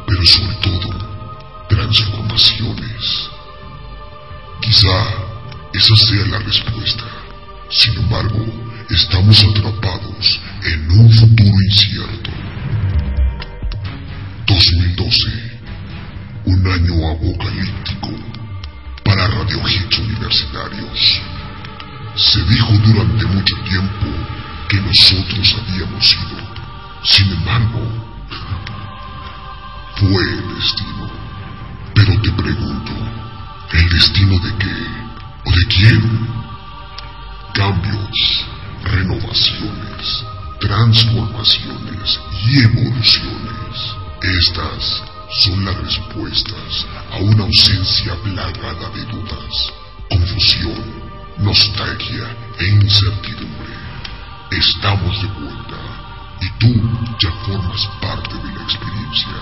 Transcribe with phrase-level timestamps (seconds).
[0.06, 3.30] pero sobre todo transformaciones.
[4.60, 5.04] Quizá
[5.74, 7.06] esa sea la respuesta.
[7.70, 8.46] Sin embargo,
[8.90, 12.32] estamos atrapados en un futuro incierto.
[14.46, 15.57] 2012
[16.48, 18.08] un año apocalíptico
[19.04, 21.22] para Radio Hits Universitarios.
[22.16, 24.06] Se dijo durante mucho tiempo
[24.70, 26.38] que nosotros habíamos sido.
[27.04, 27.82] Sin embargo,
[29.98, 31.10] fue el destino.
[31.94, 32.92] Pero te pregunto,
[33.74, 34.88] ¿el destino de qué?
[35.46, 36.28] ¿O de quién?
[37.56, 38.46] Cambios,
[38.84, 40.24] renovaciones,
[40.62, 43.96] transformaciones y evoluciones.
[44.22, 49.74] Estas son las respuestas a una ausencia plagada de dudas,
[50.10, 50.86] confusión,
[51.40, 53.74] nostalgia e incertidumbre.
[54.52, 55.78] Estamos de vuelta
[56.42, 56.74] y tú
[57.22, 59.36] ya formas parte de la experiencia.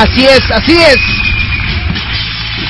[0.00, 0.96] Así es, así es.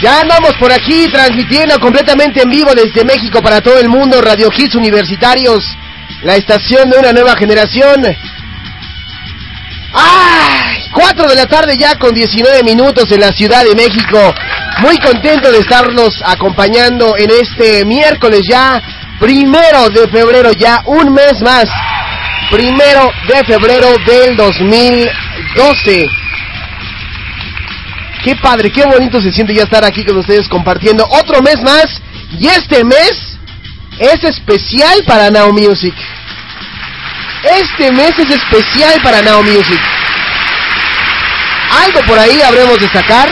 [0.02, 4.48] Ya andamos por aquí transmitiendo completamente en vivo desde México para todo el mundo, Radio
[4.56, 5.64] Hits Universitarios,
[6.22, 8.04] la estación de una nueva generación.
[9.92, 10.90] ¡Ay!
[10.92, 14.34] 4 de la tarde ya con 19 minutos en la Ciudad de México.
[14.80, 18.82] Muy contento de estarnos acompañando en este miércoles ya,
[19.20, 21.66] primero de febrero, ya un mes más.
[22.50, 26.19] Primero de febrero del 2012.
[28.22, 31.86] Qué padre, qué bonito se siente ya estar aquí con ustedes compartiendo otro mes más.
[32.38, 33.38] Y este mes
[33.98, 35.94] es especial para Now Music.
[37.42, 39.80] Este mes es especial para Now Music.
[41.84, 43.30] Algo por ahí habremos de sacar.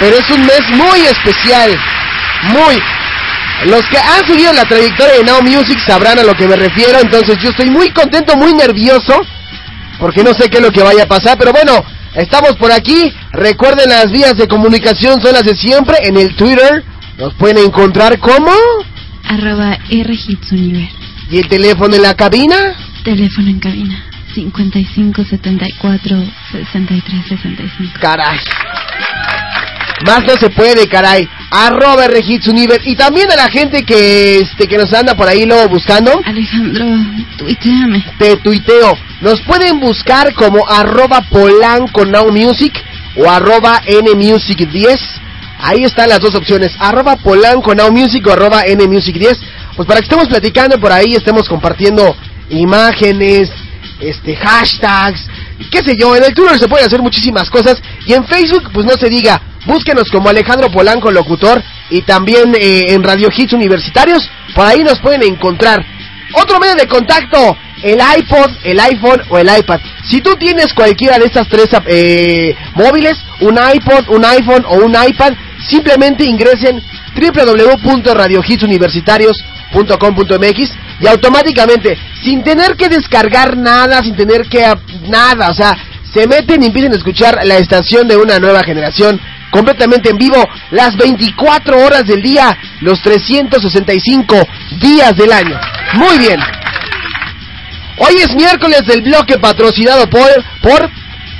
[0.00, 1.78] Pero es un mes muy especial.
[2.42, 2.82] Muy.
[3.66, 6.98] Los que han seguido la trayectoria de Now Music sabrán a lo que me refiero.
[6.98, 9.20] Entonces yo estoy muy contento, muy nervioso.
[10.00, 11.38] Porque no sé qué es lo que vaya a pasar.
[11.38, 11.84] Pero bueno,
[12.18, 13.12] Estamos por aquí.
[13.32, 15.98] Recuerden las vías de comunicación son las de siempre.
[16.02, 16.82] En el Twitter
[17.16, 18.50] nos pueden encontrar como
[19.24, 20.88] arroba rhitsuniver.
[21.30, 22.74] ¿Y el teléfono en la cabina?
[23.04, 24.04] Teléfono en cabina
[24.34, 27.92] 55 74 63 65.
[28.00, 28.38] Caray.
[30.06, 31.28] Más no se puede, caray.
[31.50, 32.80] Arroba rhitsuniver.
[32.84, 36.12] Y también a la gente que este que nos anda por ahí luego buscando.
[36.24, 36.84] Alejandro,
[37.36, 38.04] tuiteame.
[38.18, 38.96] Te tuiteo.
[39.20, 42.72] Nos pueden buscar como arroba polanco now music
[43.16, 44.98] o arroba nmusic10.
[45.60, 46.72] Ahí están las dos opciones.
[46.78, 49.38] Arroba polanco now music o arroba nmusic10.
[49.74, 52.16] Pues para que estemos platicando por ahí, estemos compartiendo
[52.50, 53.50] imágenes,
[54.00, 55.26] este hashtags,
[55.70, 56.14] qué sé yo.
[56.16, 57.80] En el Twitter se pueden hacer muchísimas cosas.
[58.06, 59.40] Y en Facebook, pues no se diga.
[59.66, 61.62] Búsquenos como Alejandro Polanco, locutor.
[61.90, 64.28] Y también eh, en Radio Hits Universitarios.
[64.54, 65.84] Por ahí nos pueden encontrar.
[66.34, 69.80] Otro medio de contacto el iPod, el iPhone o el iPad.
[70.04, 74.90] Si tú tienes cualquiera de estas tres eh, móviles, un iPod, un iPhone o un
[74.90, 75.32] iPad,
[75.68, 76.82] simplemente ingresen
[79.72, 80.70] www.radiohitsuniversitarios.com.mx
[81.00, 84.64] y automáticamente, sin tener que descargar nada, sin tener que
[85.08, 85.76] nada, o sea,
[86.12, 89.20] se meten y empiezan a escuchar la estación de una nueva generación
[89.50, 94.36] completamente en vivo las 24 horas del día, los 365
[94.80, 95.58] días del año.
[95.94, 96.40] Muy bien.
[97.98, 100.28] Hoy es miércoles del bloque patrocinado por...
[100.62, 100.90] por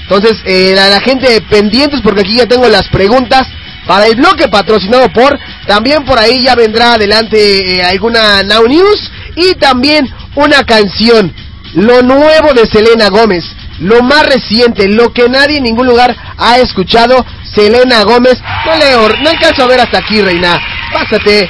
[0.03, 3.47] entonces, eh, la, gente pendientes porque aquí ya tengo las preguntas
[3.89, 5.37] para el bloque patrocinado por...
[5.67, 11.35] También por ahí ya vendrá adelante eh, alguna Now News y también una canción.
[11.73, 13.45] Lo nuevo de Selena Gómez.
[13.81, 17.25] Lo más reciente, lo que nadie en ningún lugar ha escuchado.
[17.55, 18.39] Selena Gómez.
[18.67, 20.61] No leo, no alcanzo a ver hasta aquí, reina.
[20.93, 21.49] Pásate.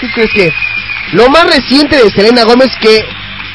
[0.00, 0.52] ¿Qué crees que?
[1.12, 3.04] Lo más reciente de Selena Gómez que...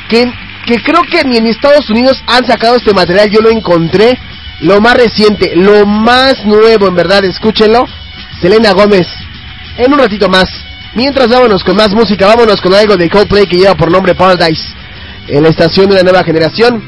[0.10, 4.20] que que creo que ni en Estados Unidos han sacado este material, yo lo encontré,
[4.60, 7.88] lo más reciente, lo más nuevo, en verdad, escúchenlo,
[8.42, 9.08] Selena Gómez,
[9.78, 10.50] en un ratito más.
[10.96, 14.64] Mientras vámonos con más música, vámonos con algo de Coldplay que lleva por nombre Paradise,
[15.28, 16.82] en la estación de una nueva generación.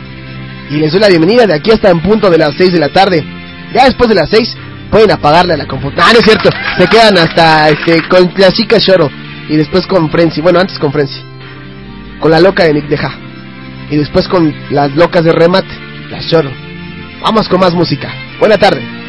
[0.70, 2.90] Y les doy la bienvenida de aquí hasta en punto de las 6 de la
[2.90, 3.26] tarde.
[3.74, 4.56] Ya después de las 6
[4.90, 6.08] pueden apagarle a la computadora.
[6.08, 9.10] Ah, no es cierto, se quedan hasta este, con la chica Shoro
[9.50, 11.22] y después con Frenzy, bueno, antes con Frenzy,
[12.20, 13.14] con la loca de Nick Deja
[13.90, 15.70] y después con las locas de remate,
[16.10, 16.50] las choro.
[17.22, 18.12] Vamos con más música.
[18.40, 19.01] Buena tarde.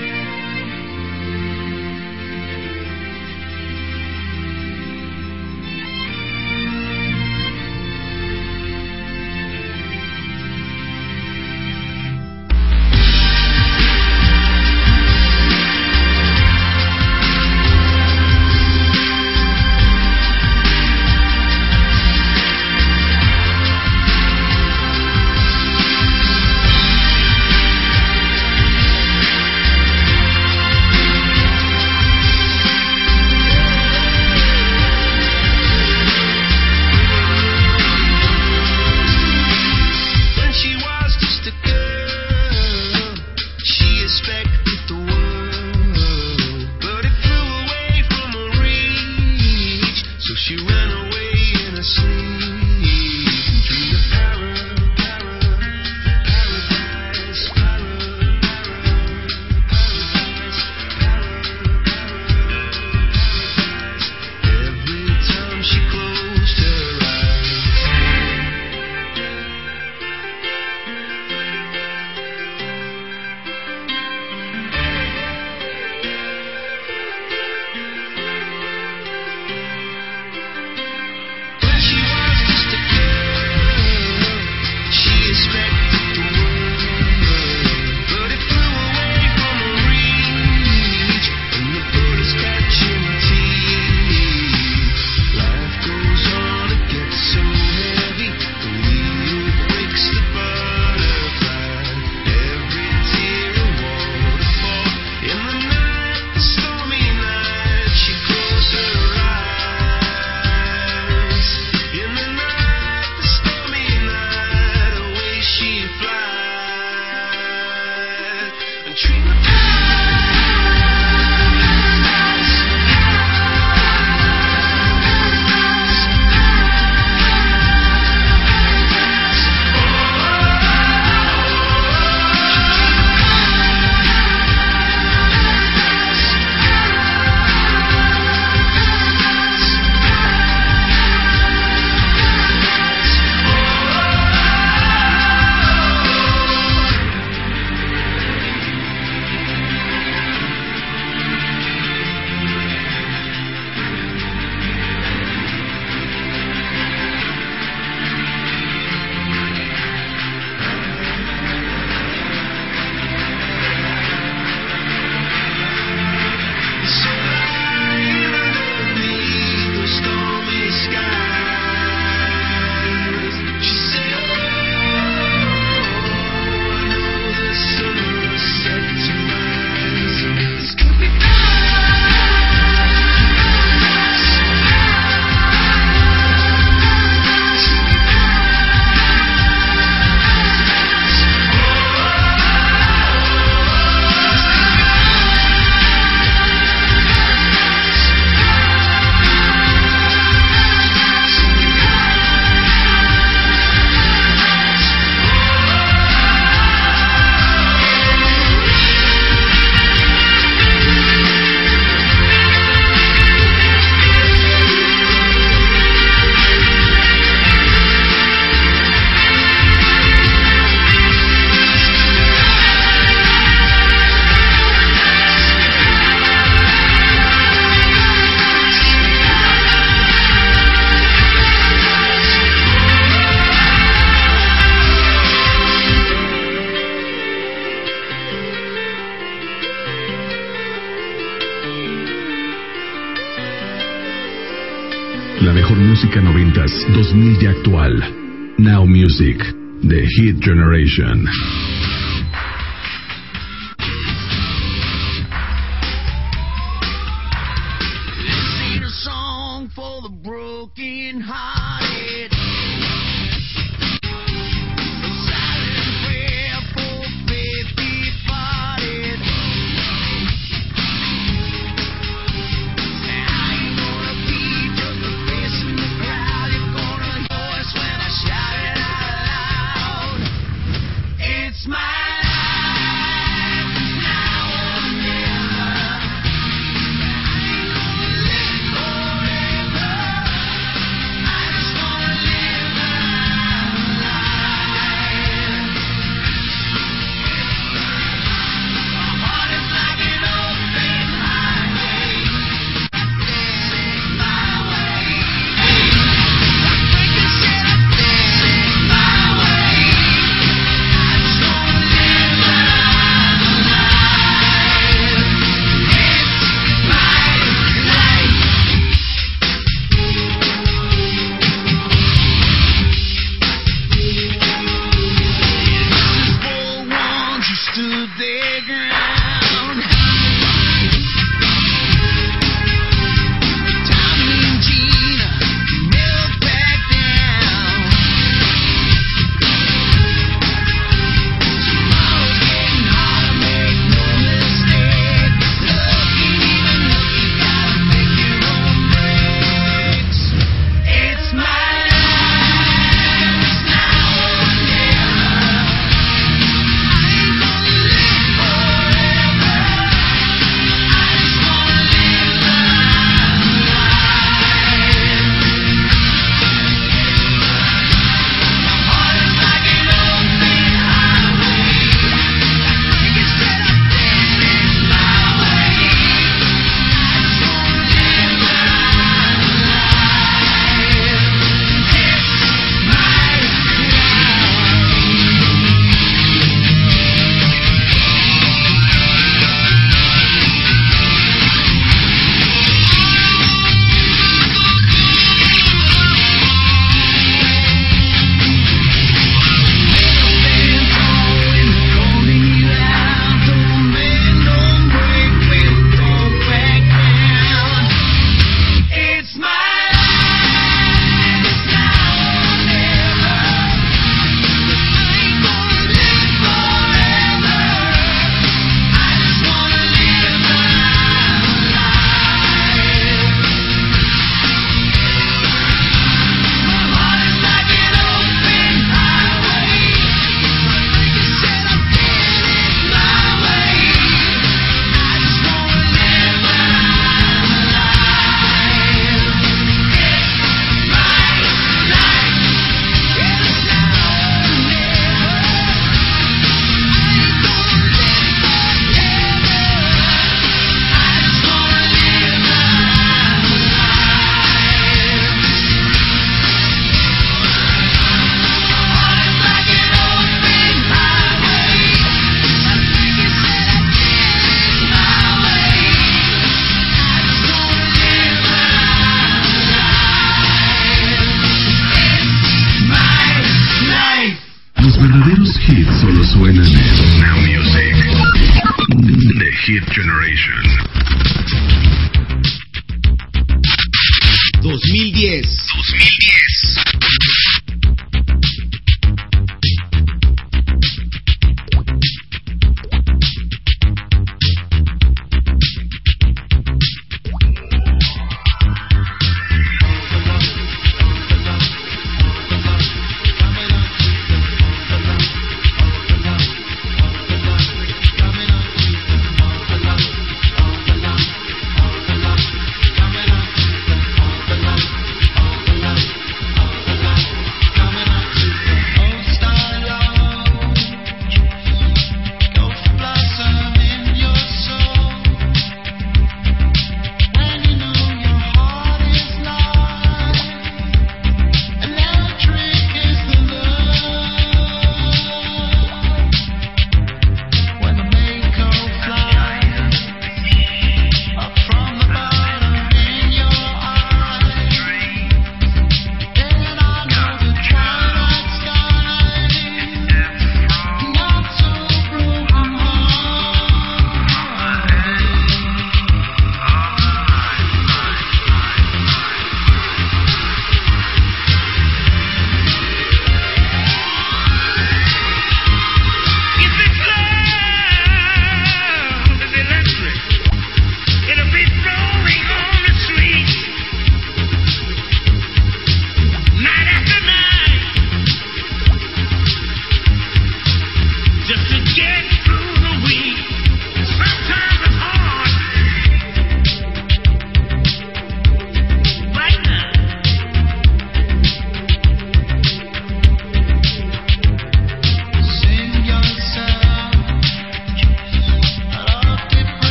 [249.13, 249.37] Music,
[249.83, 251.27] The Hit Generation.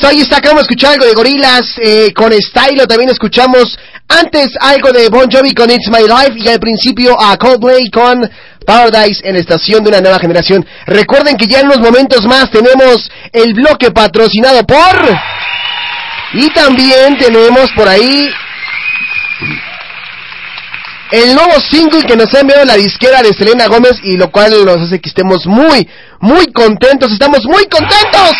[0.00, 4.48] Listo, ahí está, acabamos de escuchar algo de Gorilas eh, con Stylo, también escuchamos antes
[4.58, 8.26] algo de Bon Jovi con It's My Life y al principio a Coldplay con
[8.64, 10.64] Paradise en estación de una nueva generación.
[10.86, 14.78] Recuerden que ya en unos momentos más tenemos el bloque patrocinado por...
[16.32, 18.26] Y también tenemos por ahí
[21.10, 24.64] el nuevo single que nos ha enviado la disquera de Selena Gómez y lo cual
[24.64, 25.86] nos hace que estemos muy,
[26.20, 27.12] muy contentos.
[27.12, 28.32] Estamos muy contentos.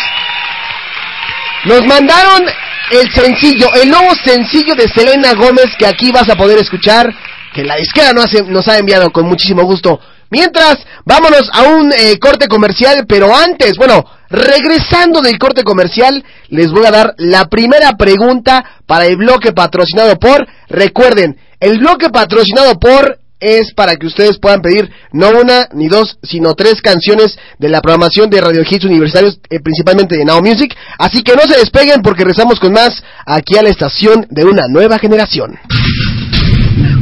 [1.65, 2.43] Nos mandaron
[2.91, 7.13] el sencillo, el nuevo sencillo de Selena Gómez que aquí vas a poder escuchar,
[7.53, 9.99] que la disquera nos, ha enviado con muchísimo gusto.
[10.31, 16.71] Mientras, vámonos a un eh, corte comercial, pero antes, bueno, regresando del corte comercial, les
[16.71, 22.79] voy a dar la primera pregunta para el bloque patrocinado por, recuerden, el bloque patrocinado
[22.79, 27.69] por es para que ustedes puedan pedir no una ni dos, sino tres canciones de
[27.69, 30.75] la programación de Radio Hits Universitarios, eh, principalmente de Now Music.
[30.97, 34.67] Así que no se despeguen porque rezamos con más aquí a la estación de una
[34.69, 35.57] nueva generación.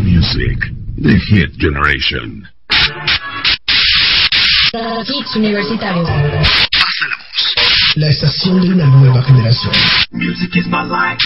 [0.04, 0.72] Music,
[1.02, 2.48] The Hit Generation.
[4.72, 6.08] Hits universitarios.
[6.08, 7.96] Pasa la voz.
[7.96, 9.74] La estación de una nueva generación.
[10.12, 11.18] Music is my life.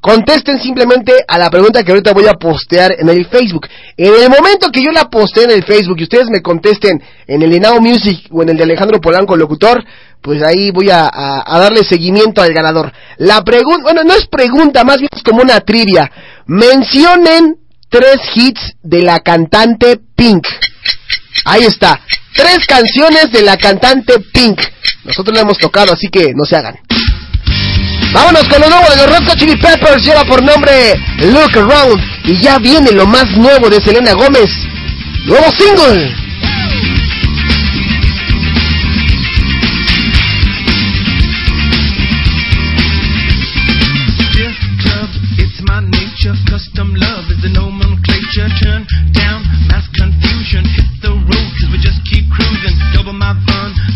[0.05, 3.67] contesten simplemente a la pregunta que ahorita voy a postear en el Facebook.
[3.97, 7.41] En el momento que yo la postee en el Facebook y ustedes me contesten en
[7.41, 9.83] el de Now Music o en el de Alejandro Polanco, locutor,
[10.21, 12.91] pues ahí voy a, a- a darle seguimiento al ganador.
[13.17, 16.11] La pregunta, bueno, no es pregunta, más bien es como una trivia.
[16.45, 17.55] Mencionen
[17.89, 20.45] tres hits de la cantante Pink.
[21.45, 21.99] Ahí está.
[22.35, 24.59] Tres canciones de la cantante Pink.
[25.03, 26.75] Nosotros la hemos tocado, así que no se hagan.
[28.13, 30.03] Vámonos con lo nuevo de los Chili Peppers.
[30.03, 32.01] Lleva por nombre Look Around.
[32.25, 34.49] Y ya viene lo más nuevo de Selena Gómez.
[35.25, 36.25] Nuevo single.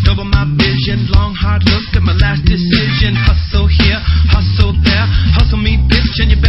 [0.03, 1.07] Double my vision.
[1.11, 1.35] Long
[1.65, 2.88] look at my last decision.
[6.25, 6.48] Me, bitch,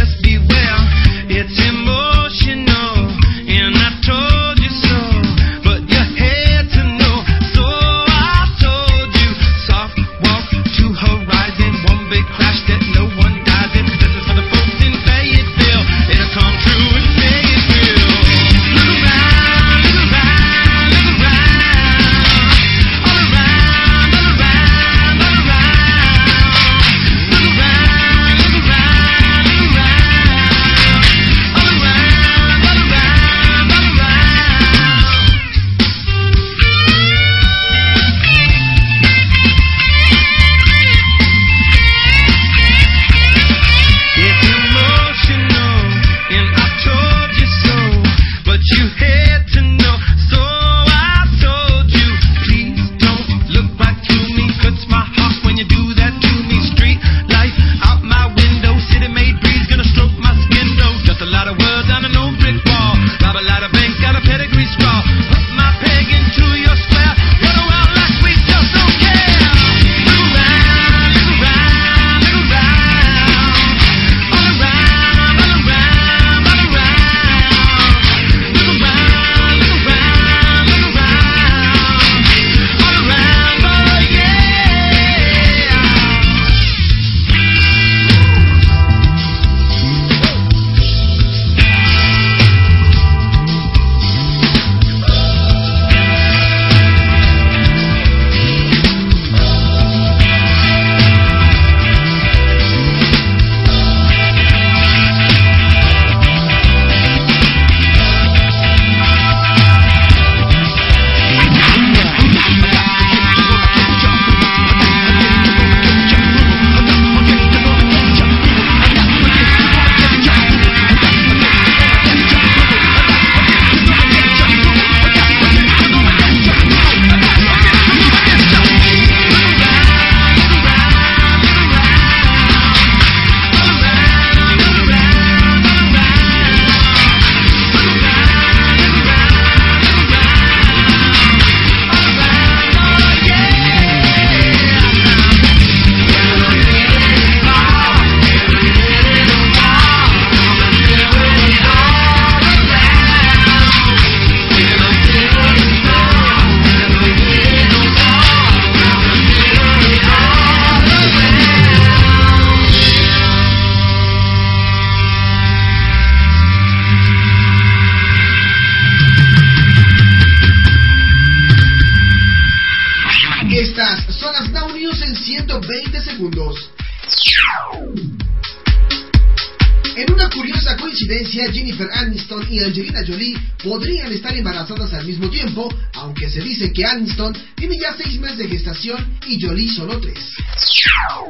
[182.51, 187.77] y Angelina Jolie podrían estar embarazadas al mismo tiempo, aunque se dice que Aniston tiene
[187.79, 190.19] ya seis meses de gestación y Jolie solo tres.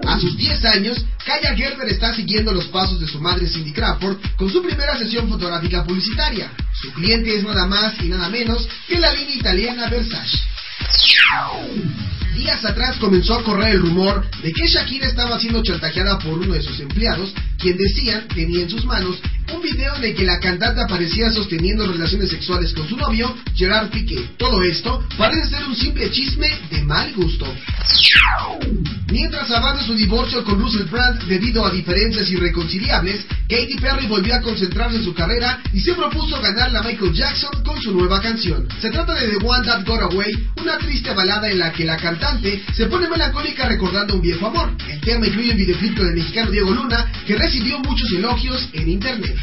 [0.07, 4.17] A sus 10 años, Kaya Gerber está siguiendo los pasos de su madre Cindy Crawford
[4.35, 6.51] con su primera sesión fotográfica publicitaria.
[6.81, 10.39] Su cliente es nada más y nada menos que la línea italiana Versace.
[12.35, 16.53] Días atrás comenzó a correr el rumor de que Shakira estaba siendo chantajeada por uno
[16.53, 19.17] de sus empleados, quien decían tenía en sus manos
[19.53, 24.29] un video el que la cantante aparecía sosteniendo relaciones sexuales con su novio, Gerard Piqué.
[24.37, 27.45] Todo esto parece ser un simple chisme de mal gusto.
[29.11, 34.41] Mientras avanza su divorcio con Russell Brand debido a diferencias irreconciliables, Katy Perry volvió a
[34.41, 38.65] concentrarse en su carrera y se propuso ganar la Michael Jackson con su nueva canción.
[38.79, 41.97] Se trata de The One That Got Away, una triste balada en la que la
[41.97, 44.71] cantante se pone melancólica recordando un viejo amor.
[44.87, 49.35] El tema incluye un videoclip del mexicano Diego Luna que recibió muchos elogios en internet.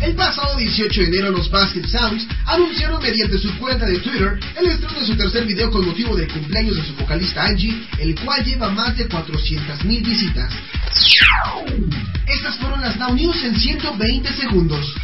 [0.00, 4.66] El pasado 18 de enero los Basket Sounds anunciaron mediante su cuenta de Twitter el
[4.66, 8.44] estreno de su tercer video con motivo del cumpleaños de su vocalista Angie, el cual
[8.44, 10.52] lleva más de 400.000 visitas.
[12.26, 14.94] Estas fueron las Now News en 120 segundos.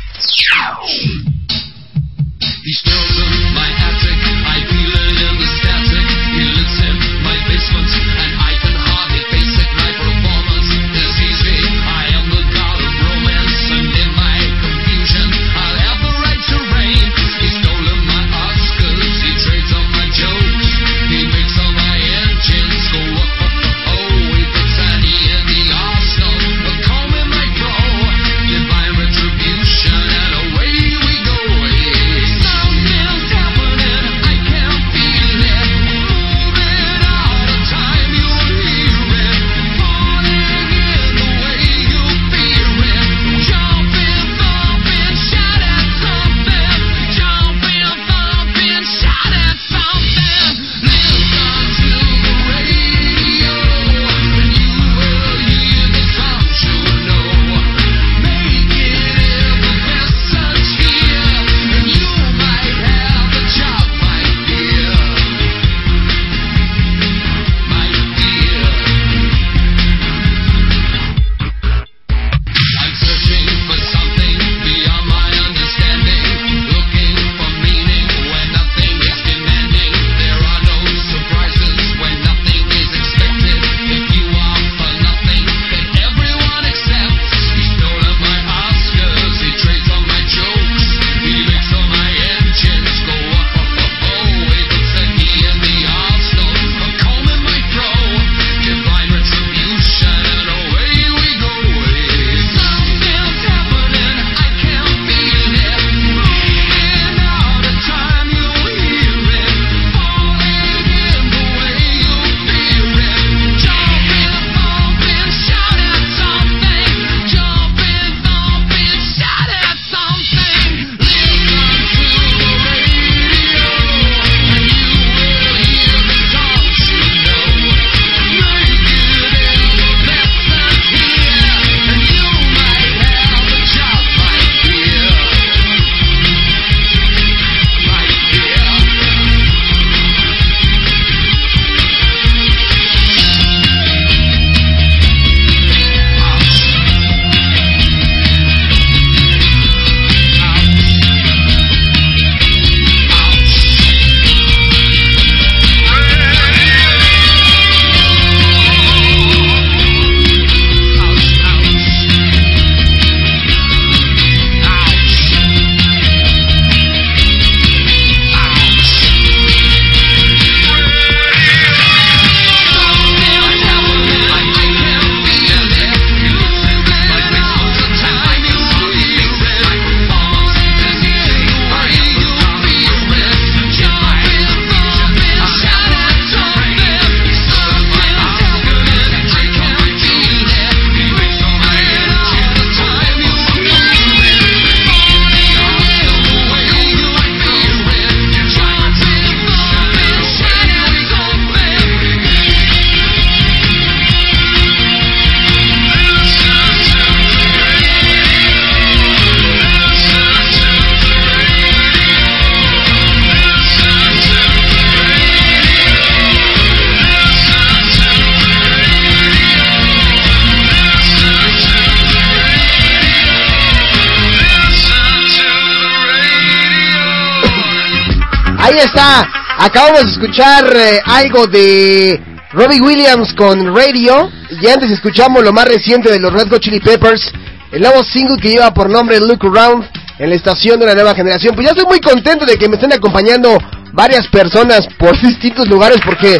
[229.61, 232.21] Acabamos de escuchar eh, algo de
[232.53, 234.31] Robbie Williams con Radio.
[234.63, 237.33] Y antes escuchamos lo más reciente de los Red Hot Chili Peppers.
[237.73, 239.85] El nuevo single que lleva por nombre Look Around
[240.21, 241.57] en la estación de la nueva generación.
[241.57, 243.59] Pues ya estoy muy contento de que me estén acompañando
[243.93, 246.39] varias personas por distintos lugares porque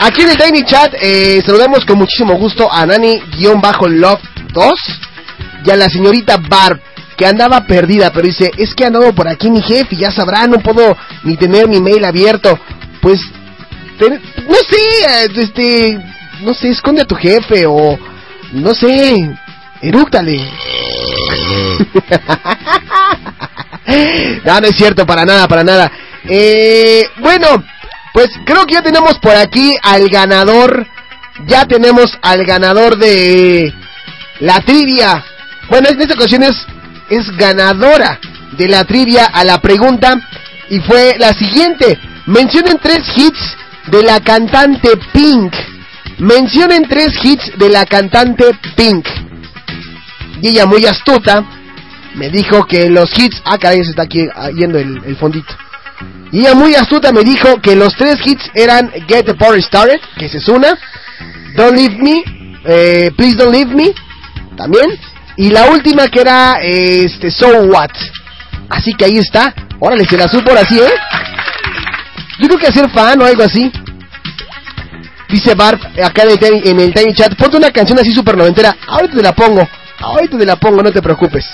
[0.00, 4.20] aquí en el Tiny Chat eh, saludamos con muchísimo gusto a Nani-Love
[4.52, 4.72] 2
[5.66, 6.80] y a la señorita Barb
[7.26, 10.96] andaba perdida, pero dice, es que andado por aquí mi jefe, ya sabrá, no puedo
[11.24, 12.58] ni tener mi mail abierto.
[13.00, 13.20] Pues,
[14.00, 15.98] no sé, este,
[16.42, 17.98] no sé, esconde a tu jefe o,
[18.52, 19.16] no sé,
[19.80, 20.36] erúctale.
[24.44, 25.90] no, no es cierto, para nada, para nada.
[26.24, 27.62] Eh, bueno,
[28.12, 30.86] pues creo que ya tenemos por aquí al ganador.
[31.46, 33.72] Ya tenemos al ganador de
[34.40, 35.24] la trivia.
[35.68, 36.66] Bueno, en esta ocasión es
[37.10, 38.18] es ganadora
[38.56, 40.14] de la trivia a la pregunta
[40.70, 41.98] y fue la siguiente.
[42.26, 43.56] Mencionen tres hits
[43.88, 45.54] de la cantante Pink.
[46.18, 48.44] Mencionen tres hits de la cantante
[48.76, 49.06] Pink.
[50.40, 51.44] Y ella muy astuta
[52.14, 53.40] me dijo que los hits...
[53.44, 55.54] Ah, caray, se está aquí yendo el, fondito.
[56.30, 60.00] Y ella muy astuta me dijo que los tres hits eran Get the Party Started,
[60.18, 60.78] que es una.
[61.56, 62.24] Don't Leave Me,
[62.64, 63.94] eh, Please Don't Leave Me,
[64.56, 64.98] también.
[65.36, 67.90] Y la última que era este So What.
[68.68, 69.54] Así que ahí está.
[69.78, 70.92] Órale, se la supo ahora sí, ¿eh?
[72.38, 73.70] Yo creo que hacer fan o algo así.
[75.28, 78.76] Dice Barb acá en el, Tiny Chat, ponte una canción así super noventera.
[78.86, 79.66] Ahorita te la pongo.
[79.98, 81.46] Ahorita te la pongo, no te preocupes.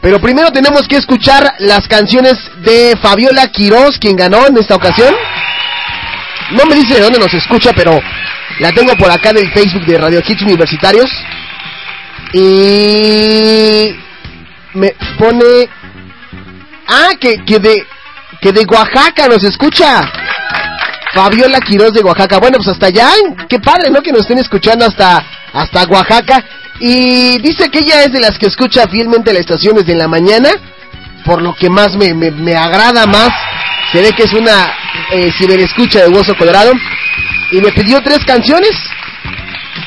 [0.00, 2.34] Pero primero tenemos que escuchar las canciones
[2.64, 5.14] de Fabiola Quiroz, quien ganó en esta ocasión.
[6.52, 8.00] No me dice de dónde nos escucha, pero
[8.58, 11.10] la tengo por acá en el Facebook de Radio Hits Universitarios.
[12.32, 13.96] Y
[14.74, 15.68] me pone
[16.86, 17.86] ah que, que de
[18.40, 20.00] que de Oaxaca nos escucha.
[21.12, 22.38] Fabiola Quiroz de Oaxaca.
[22.38, 23.10] Bueno, pues hasta allá,
[23.48, 24.00] qué padre, ¿no?
[24.00, 25.22] Que nos estén escuchando hasta
[25.52, 26.44] hasta Oaxaca.
[26.80, 30.50] Y dice que ella es de las que escucha fielmente las estaciones de la mañana,
[31.24, 33.30] por lo que más me, me, agrada más,
[33.92, 34.72] se ve que es una
[35.12, 36.72] eh, ciberescucha de Hueso Colorado.
[37.52, 38.70] Y me pidió tres canciones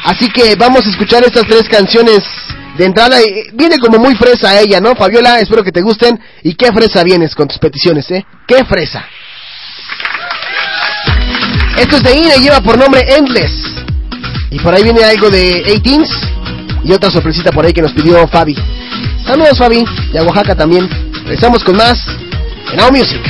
[0.06, 2.20] Así que vamos a escuchar estas tres canciones
[2.78, 3.18] de entrada.
[3.54, 4.96] Viene como muy fresa ella, ¿no?
[4.96, 6.20] Fabiola, espero que te gusten.
[6.44, 8.26] ¿Y qué fresa vienes con tus peticiones, eh?
[8.48, 9.06] ¿Qué fresa?
[11.78, 13.52] Esto es de Ine, lleva por nombre Endless.
[14.52, 16.34] Y por ahí viene algo de 18
[16.86, 18.56] y otra sorpresita por ahí que nos pidió Fabi.
[19.26, 19.84] Saludos Fabi,
[20.18, 20.88] a Oaxaca también.
[21.18, 21.98] Empezamos con más
[22.72, 23.22] en Now Music.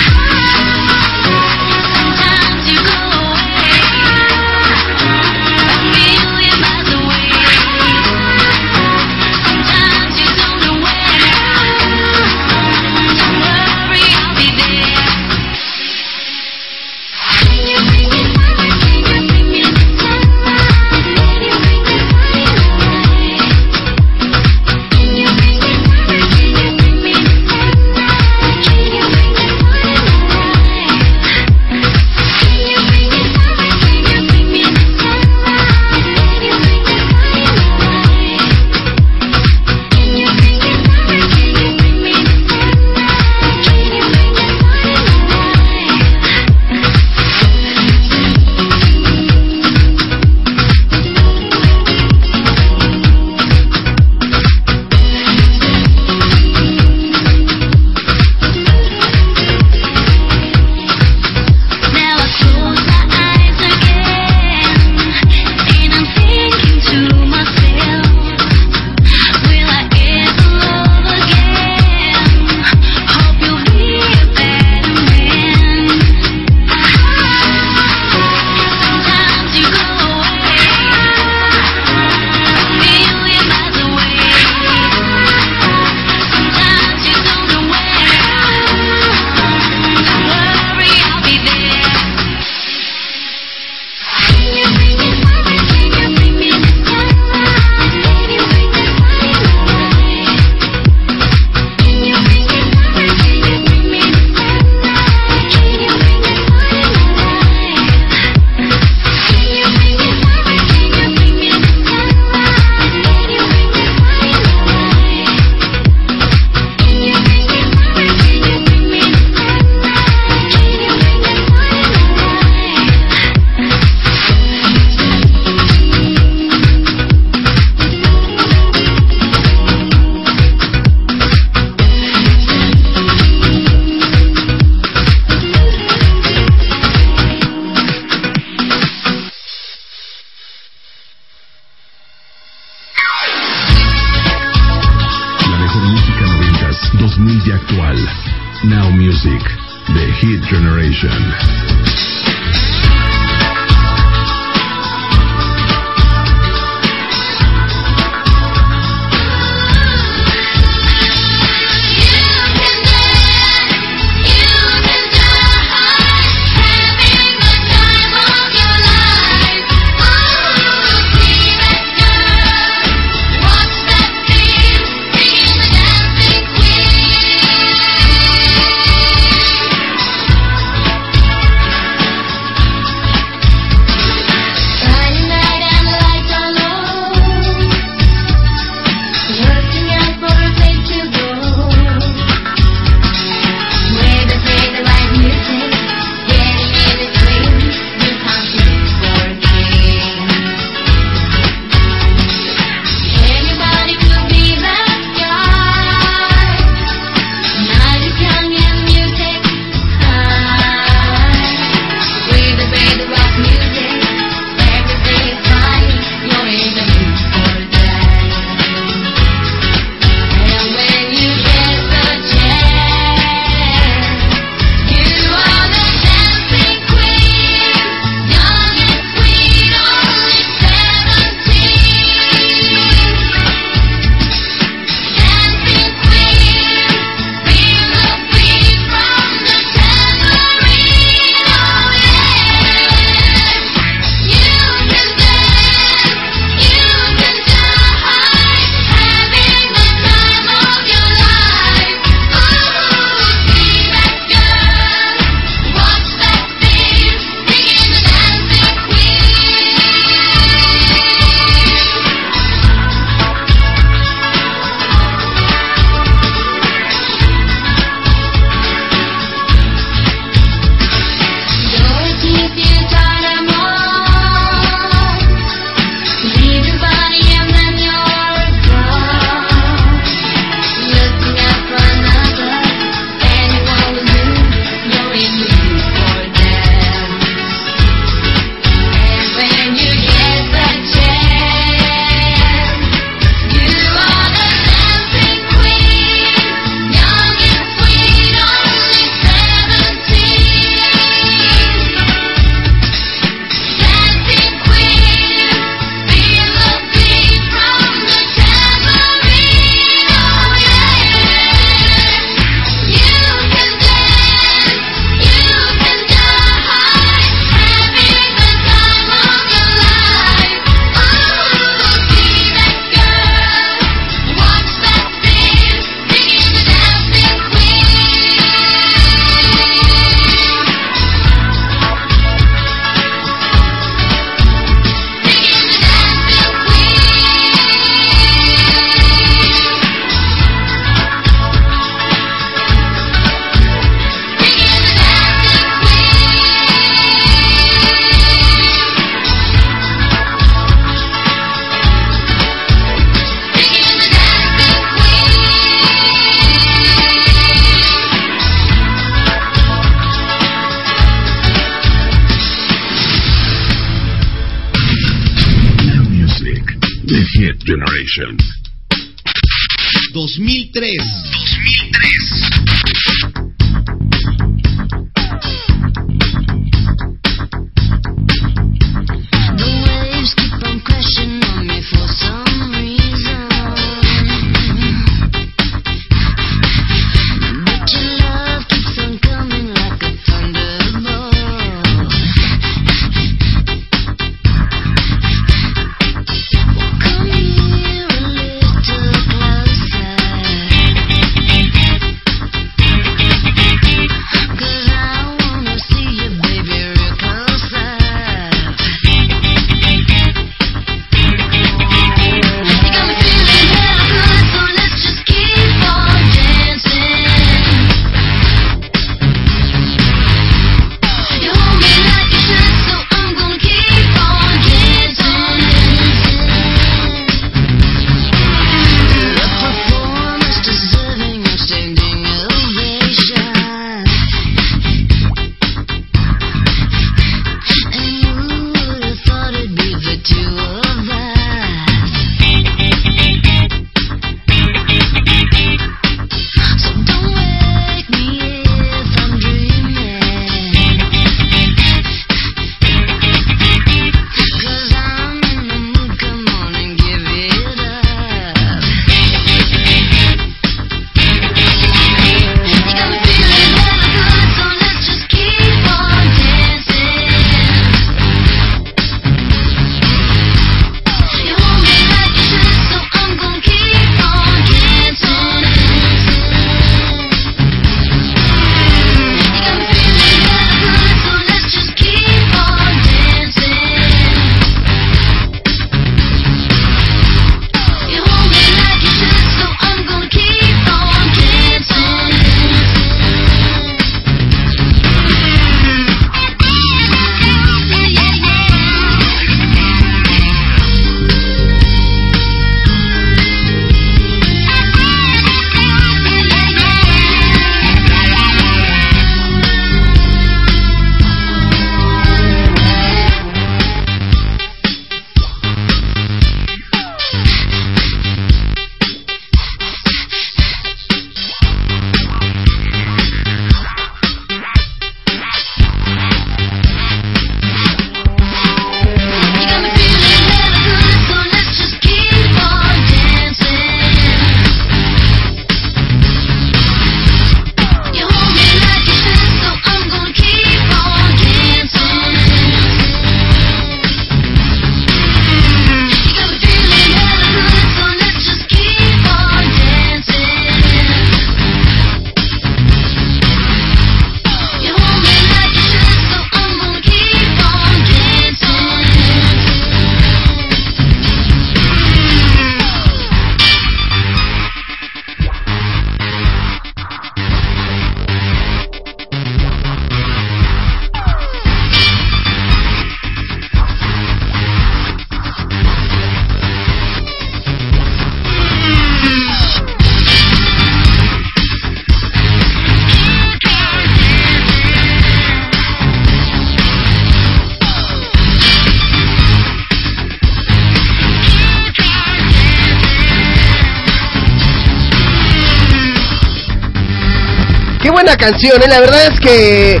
[598.42, 598.88] ¿Eh?
[598.88, 600.00] La verdad es que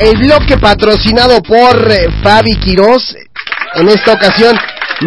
[0.00, 3.14] el bloque patrocinado por eh, Fabi Quiroz
[3.74, 4.58] en esta ocasión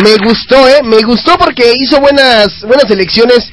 [0.01, 0.81] me gustó, ¿eh?
[0.83, 3.49] Me gustó porque hizo buenas, buenas elecciones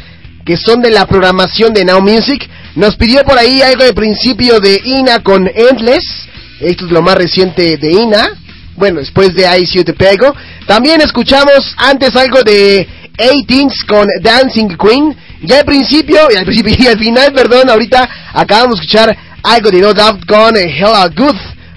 [0.46, 2.48] que son de la programación de Now Music.
[2.76, 6.28] Nos pidió por ahí algo de principio de Ina con Endless.
[6.60, 8.38] Esto es lo más reciente de Ina.
[8.76, 10.34] Bueno, después de Ice You Te Pego.
[10.66, 12.86] También escuchamos antes algo de
[13.18, 15.16] 18 con Dancing Queen.
[15.42, 19.70] Ya al principio, y al principio y al final, perdón, ahorita acabamos de escuchar algo
[19.70, 21.36] de No Doubt con eh, Hella Good.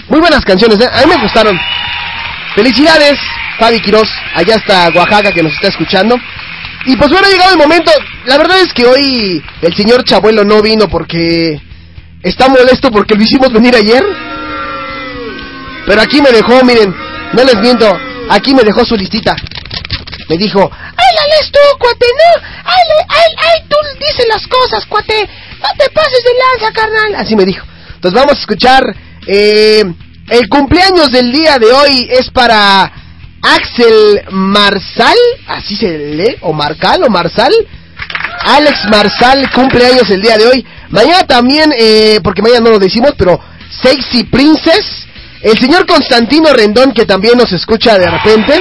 [0.09, 0.89] Muy buenas canciones, ¿eh?
[0.91, 1.57] a mí me gustaron.
[2.55, 3.17] Felicidades,
[3.57, 6.15] Fabi Quiroz, allá hasta Oaxaca que nos está escuchando.
[6.85, 7.91] Y pues bueno, ha llegado el momento.
[8.25, 11.59] La verdad es que hoy el señor Chabuelo no vino porque
[12.21, 14.03] está molesto porque lo hicimos venir ayer.
[15.85, 16.93] Pero aquí me dejó, miren,
[17.33, 17.97] no les miento,
[18.29, 19.35] aquí me dejó su listita.
[20.29, 24.85] Me dijo, ay, la lees tú, cuate, no, ay, ay, ay, tú dices las cosas,
[24.85, 25.27] cuate,
[25.59, 27.15] no te pases de lanza, carnal.
[27.15, 27.65] Así me dijo.
[27.95, 28.83] Entonces vamos a escuchar,
[29.27, 29.83] eh,
[30.29, 32.91] el cumpleaños del día de hoy es para
[33.41, 35.17] Axel Marsal,
[35.47, 37.53] así se lee, o Marcal, o Marsal.
[38.45, 40.65] Alex Marsal cumpleaños el día de hoy.
[40.89, 43.39] Mañana también, eh, porque mañana no lo decimos, pero
[43.81, 45.02] Sexy Princess.
[45.43, 48.59] El señor Constantino Rendón, que también nos escucha de repente.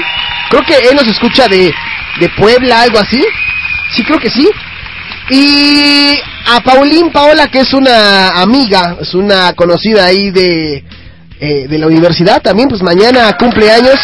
[0.51, 1.73] Creo que él nos escucha de,
[2.21, 3.23] de Puebla, algo así.
[3.95, 4.49] Sí, creo que sí.
[5.31, 10.85] Y a Paulín Paola, que es una amiga, es una conocida ahí de,
[11.41, 14.01] eh, de la universidad también, pues mañana cumpleaños.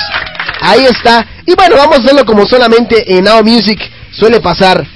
[0.61, 1.27] Ahí está.
[1.47, 3.81] Y bueno, vamos a hacerlo como solamente en Now Music
[4.13, 4.87] suele pasar.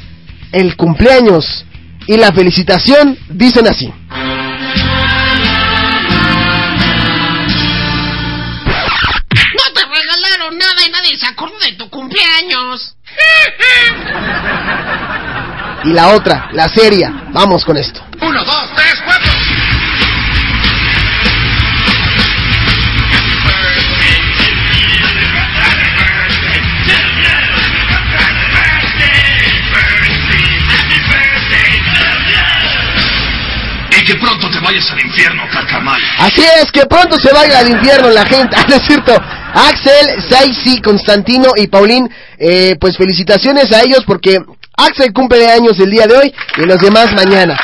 [0.52, 1.64] El cumpleaños
[2.06, 3.92] y la felicitación dicen así.
[15.84, 17.12] Y la otra, la seria.
[17.32, 18.00] Vamos con esto.
[18.20, 19.32] Uno, dos, tres, cuatro.
[33.90, 36.00] Y que pronto te vayas al infierno, carcamal.
[36.18, 38.56] Así es, que pronto se vaya al infierno la gente.
[38.56, 39.14] Ah, no es cierto.
[39.54, 44.38] Axel, Saisi, Constantino y Paulín, eh, pues felicitaciones a ellos porque
[44.76, 47.58] Axel cumple años el día de hoy y los demás mañana.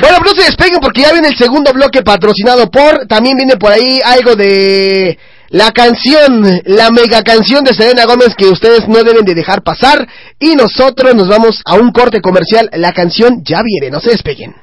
[0.00, 3.56] Bueno, pues no se despeguen porque ya viene el segundo bloque patrocinado por, también viene
[3.56, 5.18] por ahí algo de
[5.50, 10.06] la canción, la mega canción de Selena Gómez que ustedes no deben de dejar pasar
[10.38, 12.68] y nosotros nos vamos a un corte comercial.
[12.74, 14.54] La canción ya viene, no se despeguen.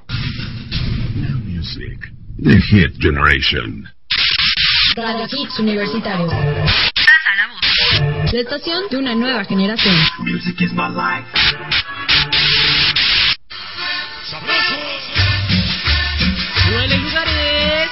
[4.95, 6.31] Radio Hits Universitarios.
[6.31, 8.33] Pasa la voz.
[8.33, 9.93] La estación de una nueva generación.
[10.19, 11.27] Music is my life.
[16.69, 17.89] Súbele lugares,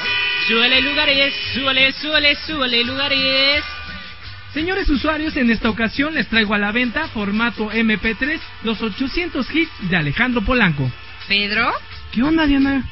[0.47, 3.63] súbele lugares, súbele, súbele, súbele lugares.
[4.53, 9.89] Señores usuarios, en esta ocasión les traigo a la venta formato MP3 los 800 hits
[9.89, 10.89] de Alejandro Polanco.
[11.27, 11.69] ¿Pedro?
[12.13, 12.83] ¿Qué onda, Diana?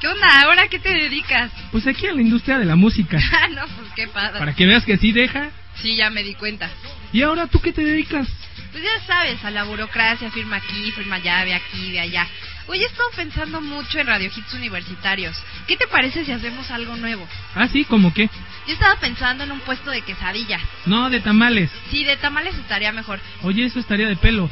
[0.00, 0.42] ¿Qué onda?
[0.42, 1.50] ¿Ahora qué te dedicas?
[1.72, 3.18] Pues aquí a la industria de la música.
[3.32, 4.38] Ah, no, pues qué padre.
[4.38, 5.50] Para que veas que sí deja.
[5.82, 6.70] Sí, ya me di cuenta.
[7.12, 8.26] ¿Y ahora tú qué te dedicas?
[8.72, 12.26] Pues ya sabes, a la burocracia, firma aquí, firma allá, ve aquí, ve allá.
[12.68, 15.36] Oye, he estado pensando mucho en Radio Hits Universitarios.
[15.68, 17.26] ¿Qué te parece si hacemos algo nuevo?
[17.54, 18.28] Ah, sí, ¿cómo qué?
[18.66, 20.60] Yo estaba pensando en un puesto de quesadillas.
[20.84, 21.70] No, de tamales.
[21.90, 23.20] Sí, de tamales estaría mejor.
[23.42, 24.50] Oye, eso estaría de pelos.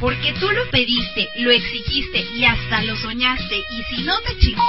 [0.00, 3.58] Porque tú lo pediste, lo exigiste y hasta lo soñaste.
[3.58, 4.62] Y si no te chingó.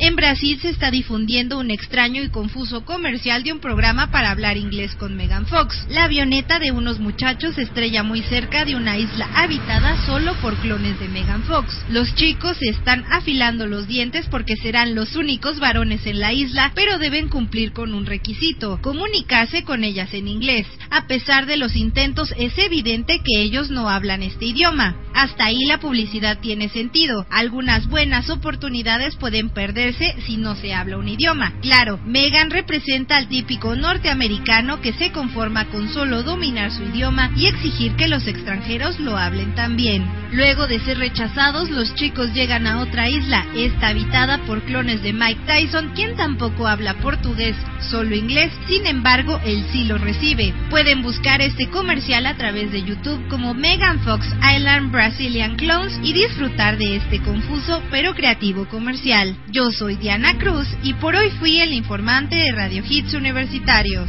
[0.00, 4.58] En Brasil se está difundiendo un extraño y confuso comercial de un programa para hablar
[4.58, 5.86] inglés con Megan Fox.
[5.88, 11.00] La avioneta de unos muchachos estrella muy cerca de una isla habitada solo por clones
[11.00, 11.74] de Megan Fox.
[11.88, 16.72] Los chicos se están afilando los dientes porque serán los únicos varones en la isla,
[16.74, 20.66] pero deben cumplir con un requisito, comunicarse con ellas en inglés.
[20.90, 24.96] A pesar de los intentos, es evidente que ellos no hablan este idioma.
[25.14, 27.26] Hasta ahí la publicidad tiene sentido.
[27.30, 29.48] Algunas buenas oportunidades pueden
[29.86, 31.52] perderse si no se habla un idioma.
[31.60, 37.46] Claro, Megan representa al típico norteamericano que se conforma con solo dominar su idioma y
[37.46, 40.04] exigir que los extranjeros lo hablen también.
[40.32, 45.12] Luego de ser rechazados, los chicos llegan a otra isla, esta habitada por clones de
[45.12, 47.56] Mike Tyson, quien tampoco habla portugués,
[47.90, 50.52] solo inglés, sin embargo, él sí lo recibe.
[50.68, 54.26] Pueden buscar este comercial a través de YouTube como Megan Fox
[54.56, 59.36] Island Brazilian Clones y disfrutar de este confuso pero creativo comercial.
[59.50, 64.08] Yo soy Diana Cruz y por hoy fui el informante de Radio Hits Universitarios.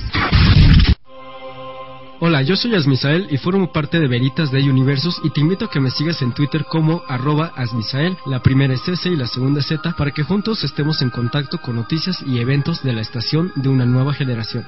[2.20, 5.70] Hola, yo soy Asmisael y formo parte de Veritas de Universos y te invito a
[5.70, 9.62] que me sigas en Twitter como arroba Asmisael, la primera es S y la segunda
[9.62, 13.70] Z, para que juntos estemos en contacto con noticias y eventos de la estación de
[13.70, 14.66] una nueva generación.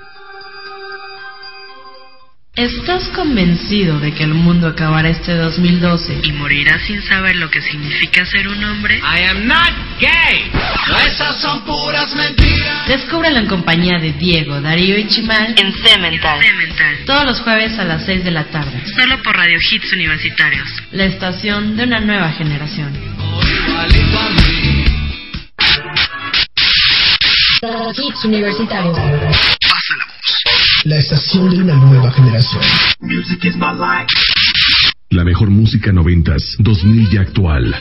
[2.59, 7.61] ¿Estás convencido de que el mundo acabará este 2012 y morirás sin saber lo que
[7.61, 8.97] significa ser un hombre?
[8.97, 10.51] I am not gay.
[11.07, 12.85] Esas son puras mentiras.
[12.85, 16.41] Descúbrelo en compañía de Diego, Darío y Chimal En Cemental.
[17.05, 18.83] todos los jueves a las 6 de la tarde.
[18.93, 20.67] Solo por Radio Hits Universitarios.
[20.91, 22.91] La estación de una nueva generación.
[27.61, 28.97] Radio Hits Universitarios.
[30.85, 32.61] La estación de una nueva generación.
[35.09, 37.75] La mejor música noventas, 2000 y actual.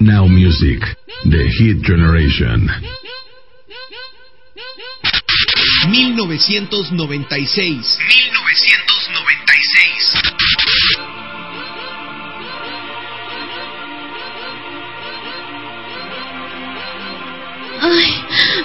[0.00, 0.84] Now Music,
[1.28, 2.68] The Hit Generation.
[5.88, 7.98] 1996.
[8.08, 10.18] 1996.
[17.82, 18.19] Ay,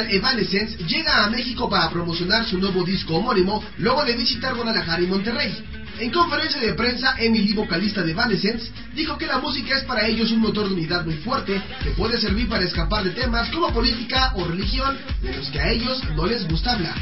[0.00, 5.06] Evanescence llega a México para promocionar su nuevo disco homónimo luego de visitar Guadalajara y
[5.06, 5.52] Monterrey.
[5.98, 10.30] En conferencia de prensa, Emily, vocalista de Evanescence, dijo que la música es para ellos
[10.30, 14.32] un motor de unidad muy fuerte que puede servir para escapar de temas como política
[14.36, 16.94] o religión de los que a ellos no les gusta hablar.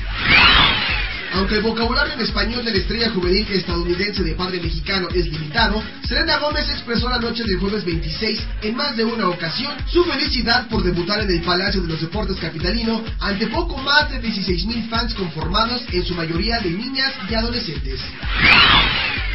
[1.33, 5.83] Aunque el vocabulario en español de la estrella juvenil estadounidense de padre mexicano es limitado,
[6.07, 10.69] Selena Gómez expresó la noche del jueves 26 en más de una ocasión su felicidad
[10.69, 15.15] por debutar en el Palacio de los Deportes Capitalino ante poco más de 16.000 fans
[15.15, 18.01] conformados en su mayoría de niñas y adolescentes.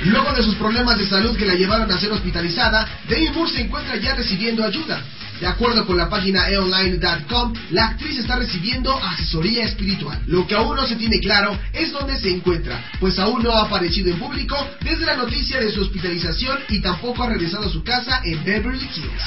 [0.03, 3.61] Luego de sus problemas de salud que la llevaron a ser hospitalizada, Demi Moore se
[3.61, 5.01] encuentra ya recibiendo ayuda.
[5.39, 10.21] De acuerdo con la página eonline.com, la actriz está recibiendo asesoría espiritual.
[10.27, 13.63] Lo que aún no se tiene claro es dónde se encuentra, pues aún no ha
[13.63, 17.83] aparecido en público desde la noticia de su hospitalización y tampoco ha regresado a su
[17.83, 19.23] casa en Beverly Hills.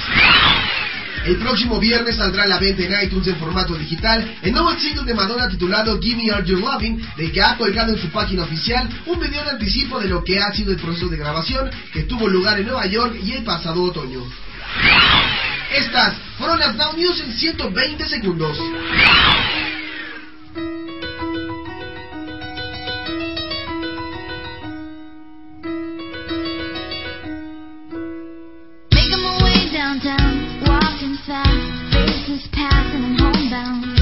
[1.27, 5.05] El próximo viernes saldrá a la venta en iTunes en formato digital el nuevo single
[5.05, 8.45] de Madonna titulado Give Me All Your Loving, de que ha colgado en su página
[8.45, 12.05] oficial un video de anticipo de lo que ha sido el proceso de grabación que
[12.05, 14.23] tuvo lugar en Nueva York y el pasado otoño.
[15.71, 18.59] Estas fueron las Now News en 120 segundos.
[28.91, 33.98] Making my way downtown, walking fast, faces passing and homebound.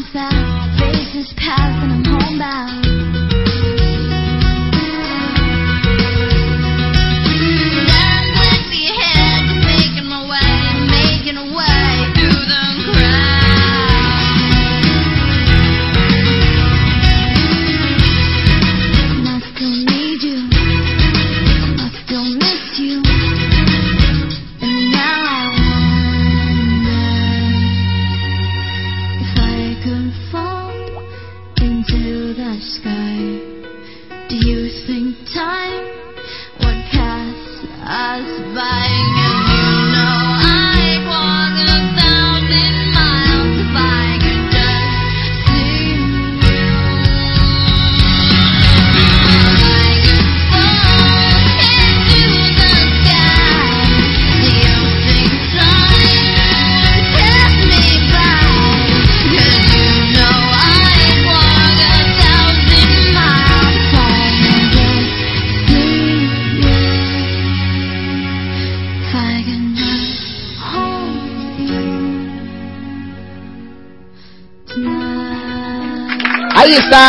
[0.00, 3.11] Fast, faces pass and I'm homebound.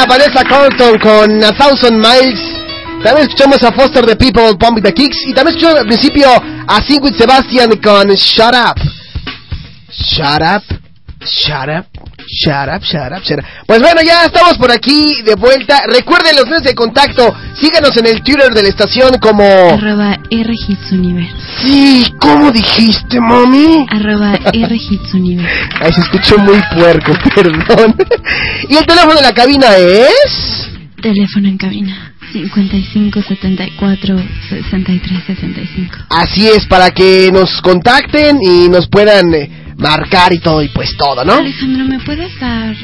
[0.04, 2.40] Está Vanessa Carlton con A Thousand Miles.
[3.04, 5.26] También escuchamos a Foster the People, Pump the Kicks.
[5.28, 6.28] Y también escuchamos al principio
[6.68, 8.78] a Sing with Sebastian con Shut Up.
[9.90, 10.64] Shut Up.
[11.22, 11.93] Shut Up.
[12.34, 13.46] Shut up, shut up, shut up.
[13.68, 15.84] Pues bueno, ya estamos por aquí de vuelta.
[15.88, 17.32] Recuerden los medios de contacto.
[17.62, 19.44] Síganos en el Twitter de la estación como...
[19.44, 21.32] Arroba RHitsUniverse.
[21.62, 23.86] Sí, ¿cómo dijiste, mami?
[23.90, 25.70] Arroba RHitsUniverse.
[25.80, 27.96] Ay, se escuchó muy puerco, perdón.
[28.68, 30.70] ¿Y el teléfono de la cabina es?
[31.02, 32.14] Teléfono en cabina.
[32.32, 34.18] 55 74
[34.50, 35.96] 63 65.
[36.10, 40.96] Así es, para que nos contacten y nos puedan eh, marcar y todo, y pues
[40.98, 41.34] todo, ¿no?
[41.34, 42.76] Alejandro, ¿me puedes dar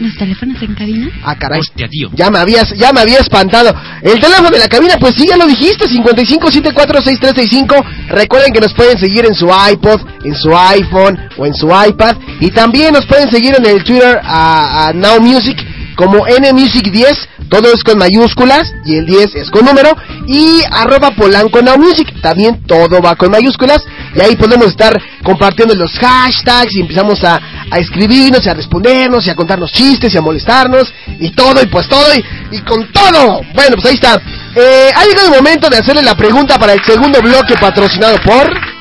[0.00, 1.10] los teléfonos en cabina?
[1.22, 1.60] Ah, caray.
[1.60, 2.10] Hostia, tío.
[2.14, 3.74] Ya me habías, ya me había espantado.
[4.02, 7.84] El teléfono de la cabina, pues sí, ya lo dijiste, 55746365.
[8.08, 12.16] Recuerden que nos pueden seguir en su iPod, en su iPhone o en su iPad.
[12.40, 15.64] Y también nos pueden seguir en el Twitter a, a Now Music
[15.94, 17.28] como NMusic10.
[17.48, 19.96] Todo es con mayúsculas y el 10 es con número.
[20.26, 22.08] Y arroba Polanco Now Music.
[22.20, 23.84] También todo va con mayúsculas.
[24.14, 27.40] Y ahí podemos estar compartiendo los hashtags y empezamos a,
[27.70, 30.92] a escribirnos y a respondernos y a contarnos chistes y a molestarnos.
[31.20, 33.42] Y todo, y pues todo, y, y con todo.
[33.54, 34.20] Bueno, pues ahí está.
[34.56, 38.74] Eh, ha llegado el momento de hacerle la pregunta para el segundo bloque patrocinado por...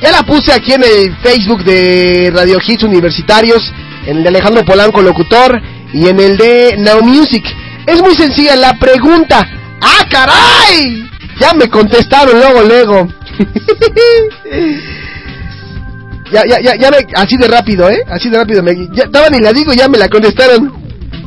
[0.00, 3.72] Ya la puse aquí en el Facebook de Radio Hits Universitarios,
[4.06, 5.60] en el de Alejandro Polanco, locutor,
[5.94, 7.44] y en el de Now Music.
[7.86, 9.48] Es muy sencilla la pregunta.
[9.80, 11.08] ¡Ah, caray!
[11.40, 13.08] Ya me contestaron luego, luego.
[16.32, 18.02] ya, ya, ya, ya me, así de rápido, ¿eh?
[18.08, 18.62] Así de rápido.
[18.62, 20.72] Me, ya, estaba ni la digo, ya me la contestaron.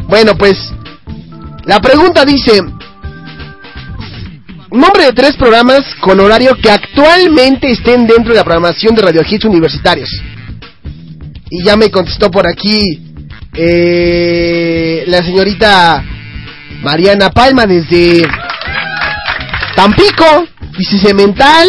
[0.09, 0.57] Bueno, pues,
[1.63, 2.61] la pregunta dice,
[4.71, 9.21] nombre de tres programas con horario que actualmente estén dentro de la programación de Radio
[9.29, 10.09] Hits Universitarios.
[11.49, 13.06] Y ya me contestó por aquí
[13.57, 16.03] eh, la señorita
[16.83, 18.21] Mariana Palma desde
[19.75, 20.47] Tampico,
[20.77, 21.67] dice Cemental,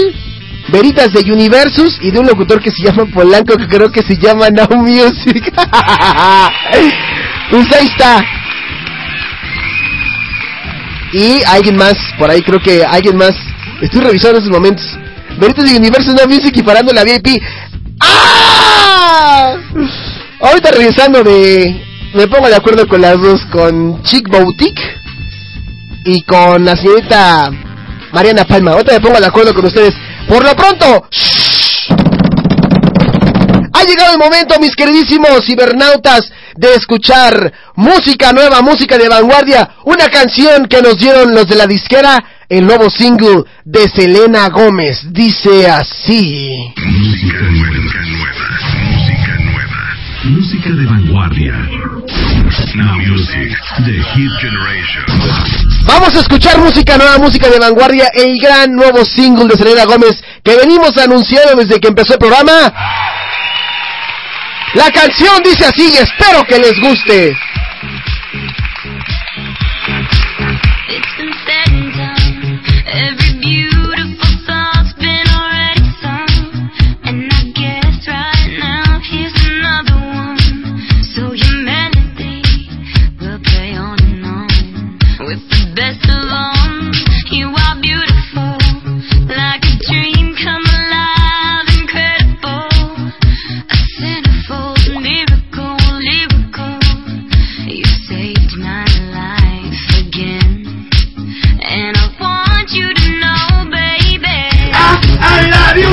[0.68, 4.18] Veritas de Universus y de un locutor que se llama Polanco que creo que se
[4.18, 5.50] llama Now Music.
[7.50, 8.22] pues ahí está.
[11.12, 13.34] Y alguien más, por ahí creo que alguien más.
[13.80, 14.84] Estoy revisando estos momentos.
[15.38, 17.40] Veritas de Universus Now Music y parando la VIP.
[18.00, 19.56] ¡Ah!
[20.40, 21.84] Ahorita revisando de...
[22.14, 24.80] Me pongo de acuerdo con las dos, con Chic Boutique
[26.04, 27.50] y con la señorita
[28.12, 28.72] Mariana Palma.
[28.72, 29.94] Ahorita me pongo de acuerdo con ustedes.
[30.26, 31.38] Por lo pronto, ¡shh!
[33.78, 40.08] ha llegado el momento, mis queridísimos cibernautas, de escuchar música nueva, música de vanguardia, una
[40.08, 45.00] canción que nos dieron los de la disquera, el nuevo single de Selena Gómez.
[45.12, 46.72] Dice así.
[46.76, 48.37] Música nueva,
[50.24, 51.54] música de vanguardia.
[52.74, 55.04] Now Music, The Hit Generation.
[55.84, 60.22] Vamos a escuchar música nueva, música de vanguardia, el gran nuevo single de Selena Gómez
[60.42, 62.72] que venimos anunciando desde que empezó el programa.
[64.74, 67.36] La canción dice así y espero que les guste.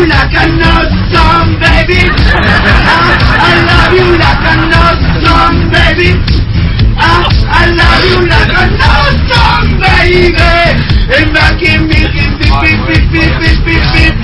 [0.06, 2.06] You like a note song, baby.
[2.06, 6.14] I, I love you like a note song, baby.
[6.94, 10.30] I, I love you like a note song, baby.
[11.10, 14.16] And back in me, beep, beep, beep, beep, beep, beep, beep.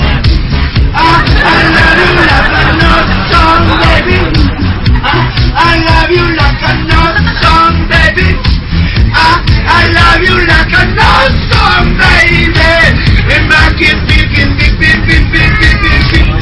[0.94, 4.22] I, I love you like a note song, baby.
[5.02, 5.18] I,
[5.58, 8.30] I love you like a note song, baby.
[9.18, 12.71] I, I love you like a note song, baby.
[13.52, 16.41] Mac is big and big, big, big, big, big.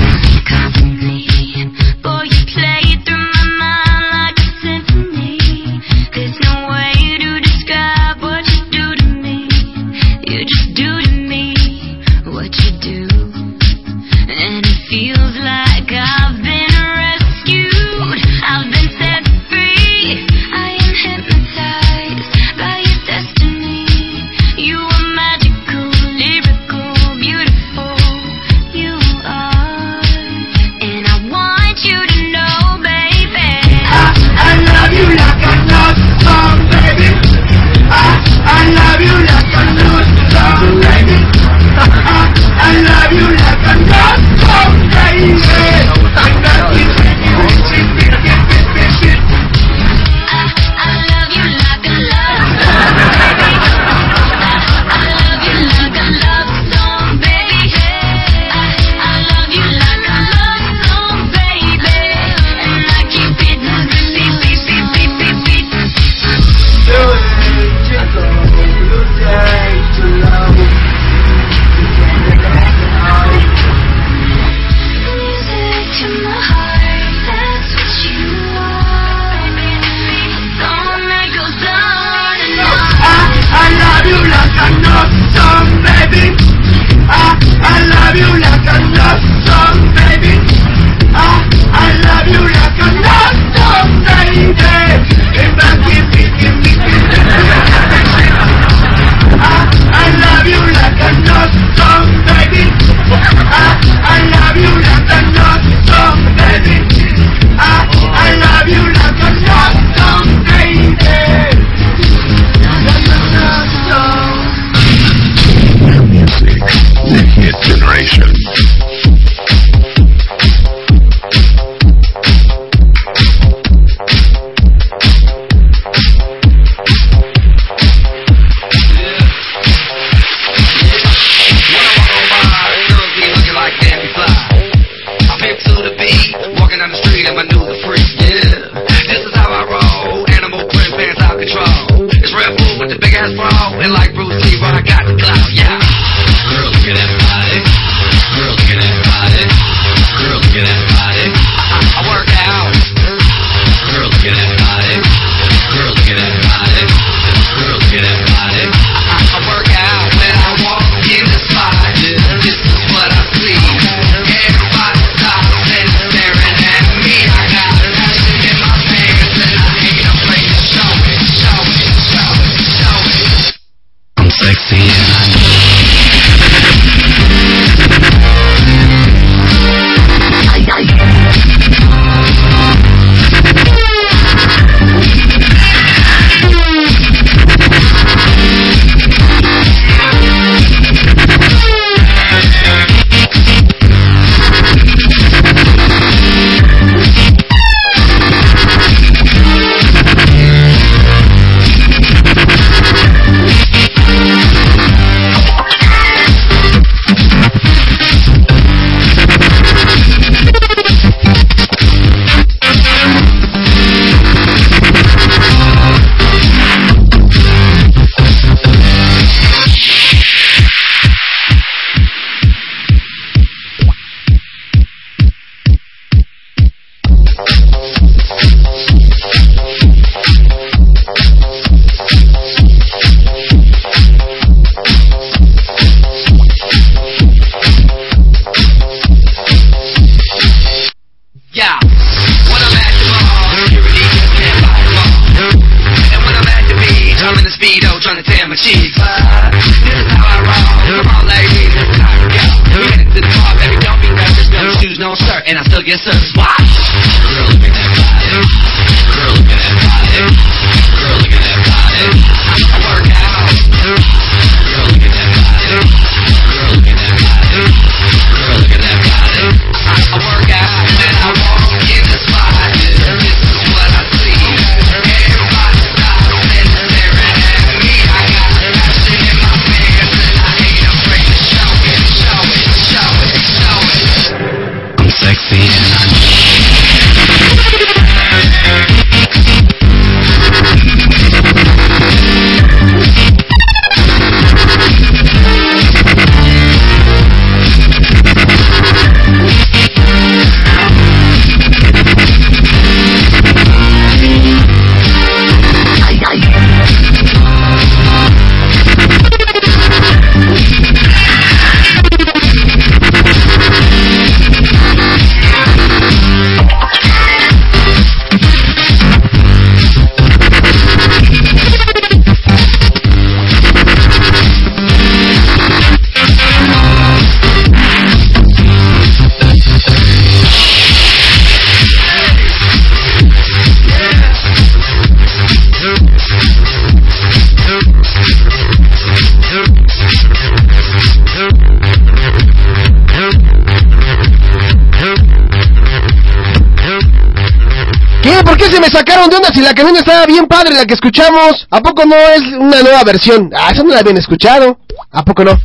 [349.20, 351.68] sacaron de onda si la canción estaba bien padre, la que escuchamos?
[351.70, 353.50] ¿A poco no es una nueva versión?
[353.56, 354.80] Ah, esa no la habían escuchado.
[355.12, 355.60] ¿A poco no?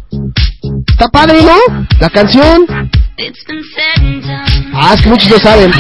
[0.89, 1.87] Está padre, ¿no?
[2.01, 2.67] La canción.
[4.73, 5.73] Ah, es que muchos lo saben.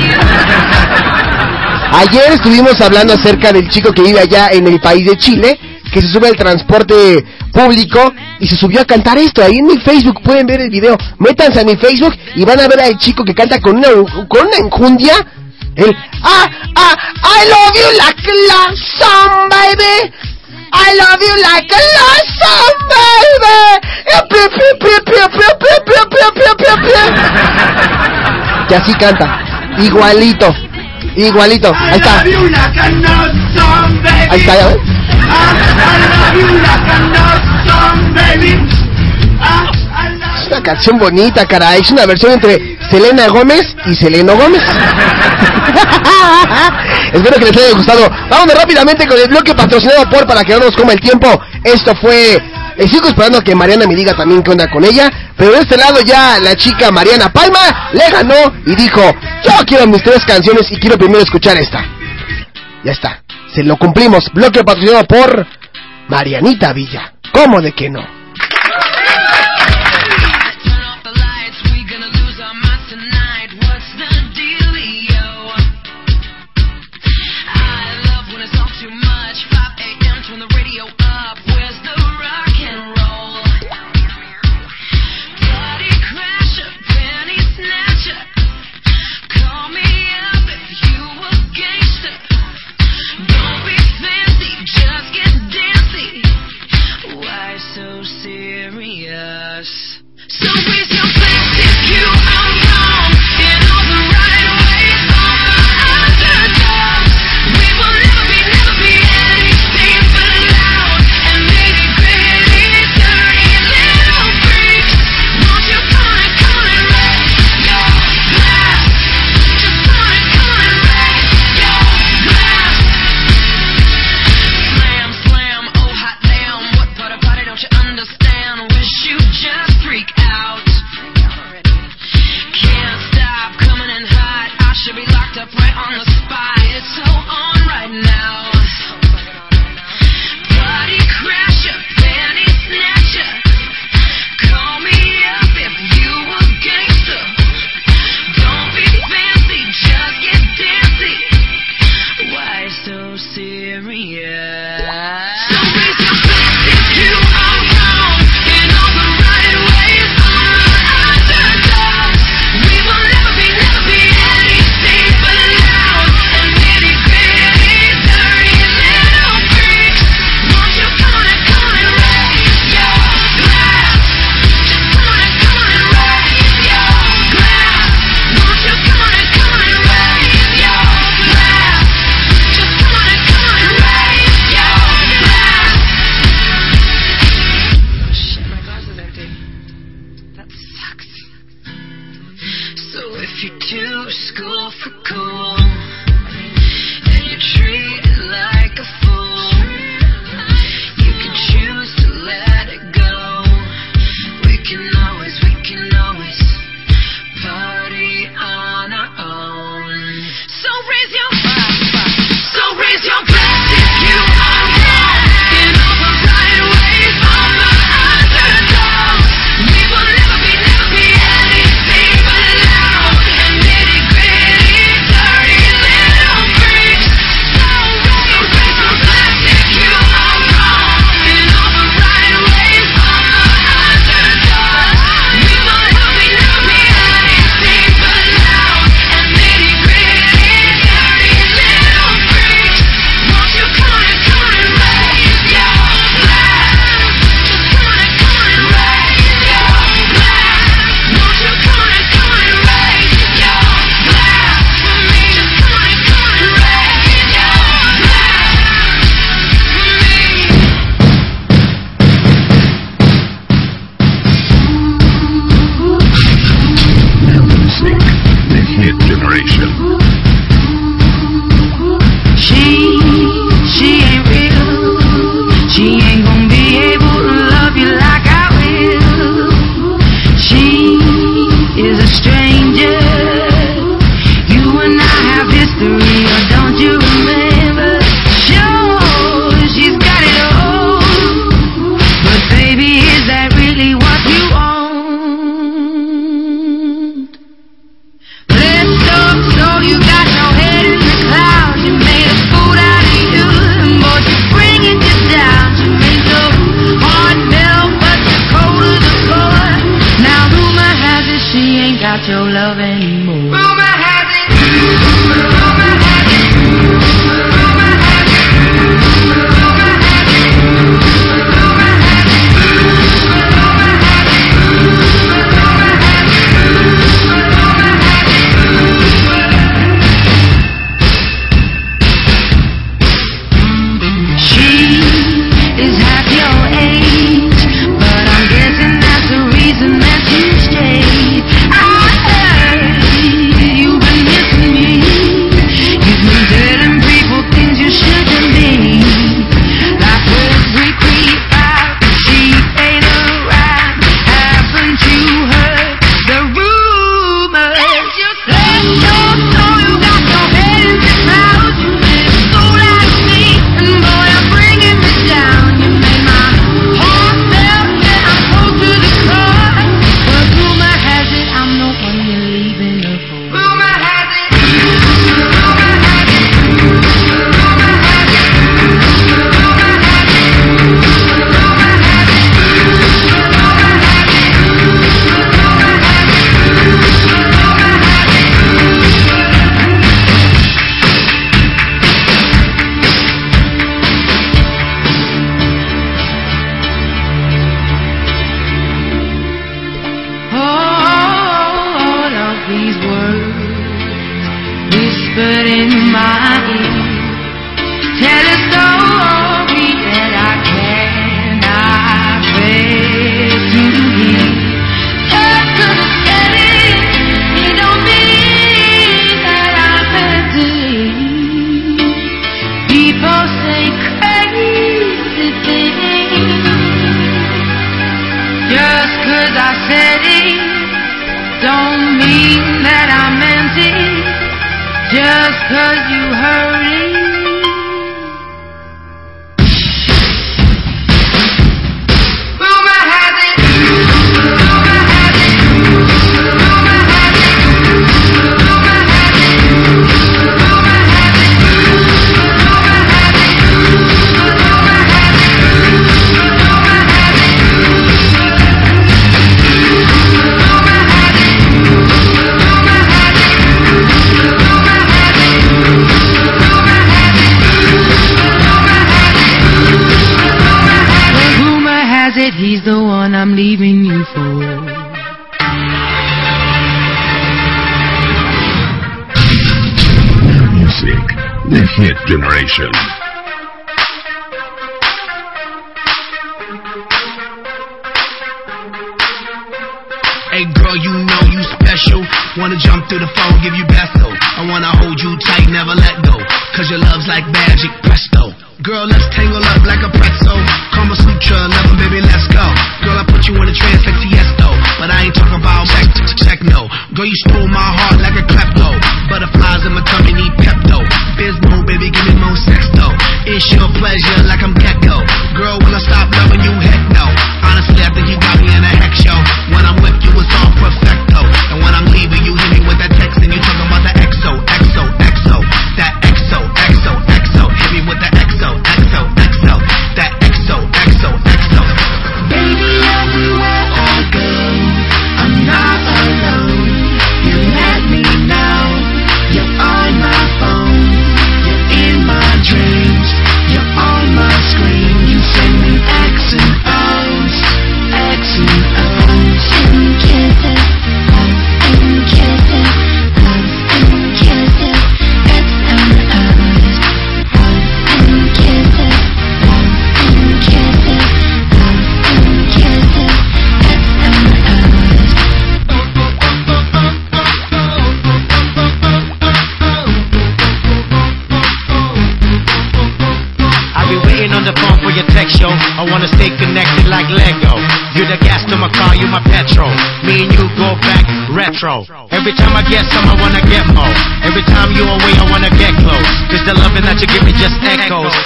[1.92, 5.58] Ayer estuvimos hablando acerca del chico que vive allá en el país de Chile,
[5.92, 9.42] que se sube al transporte público y se subió a cantar esto.
[9.42, 10.96] Ahí en mi Facebook pueden ver el video.
[11.18, 13.88] Métanse a mi Facebook y van a ver al chico que canta con una,
[14.28, 15.14] con una enjundia
[15.76, 16.46] Ah,
[16.76, 16.94] ah,
[17.24, 20.14] I love you like a lonesome baby.
[20.72, 23.82] I love you like a lonesome baby.
[28.70, 29.26] Y así canta.
[29.78, 30.54] Igualito.
[31.16, 31.72] Igualito.
[31.74, 32.20] Ahí está.
[34.30, 34.78] Ahí está, ya ves
[40.44, 41.80] es una canción bonita, caray.
[41.80, 44.62] Es una versión entre Selena Gómez y Seleno Gómez.
[47.12, 48.10] Espero que les haya gustado.
[48.28, 51.28] Vamos rápidamente con el bloque patrocinado por para que no nos coma el tiempo.
[51.62, 52.42] Esto fue.
[52.76, 55.10] Eh, sigo esperando a que Mariana me diga también qué onda con ella.
[55.36, 59.00] Pero de este lado ya la chica Mariana Palma le ganó y dijo:
[59.44, 61.84] Yo quiero mis tres canciones y quiero primero escuchar esta.
[62.84, 63.22] Ya está.
[63.54, 64.24] Se lo cumplimos.
[64.34, 65.46] Bloque patrocinado por
[66.08, 67.14] Marianita Villa.
[67.32, 68.13] ¿Cómo de que no?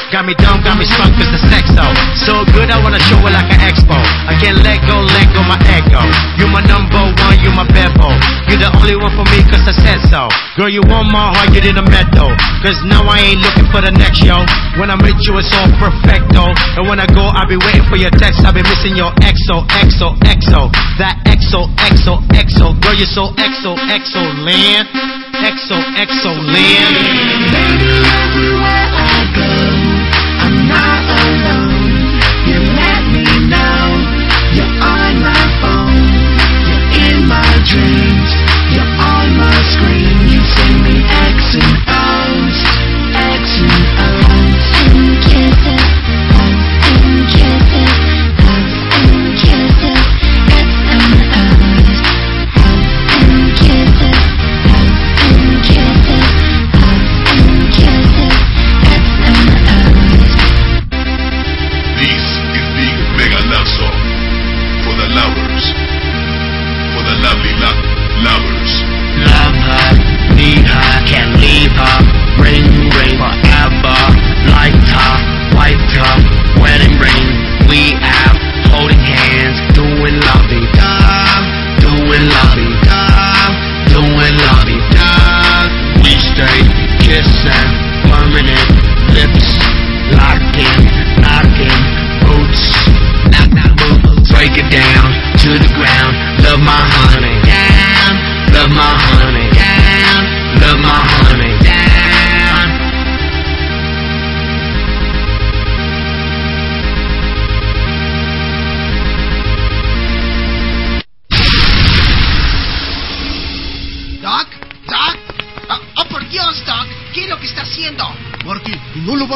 [0.09, 1.85] Got me dumb, got me stuck, cause the sex So
[2.25, 3.93] so good, I wanna show it like an expo.
[4.25, 6.01] I can't let go, let go my echo.
[6.41, 8.17] You my number one, you my bebo.
[8.49, 10.33] You the only one for me, cause I said so.
[10.57, 12.33] Girl, you want my heart, you didn't met though.
[12.65, 14.41] Cause now I ain't looking for the next yo.
[14.81, 16.57] When I meet you, it's all perfecto.
[16.81, 18.41] And when I go, I'll be waiting for your text.
[18.49, 20.73] I'll be missing your exo, exo, exo.
[20.97, 22.73] That exo, exo, exo.
[22.81, 24.89] Girl, you're so exo, exo land.
[25.45, 26.97] Exo, exo land.
[27.53, 28.98] Baby, everywhere.
[37.79, 38.31] dreams.
[38.75, 40.29] You're on my screen.
[40.29, 42.18] You send me X and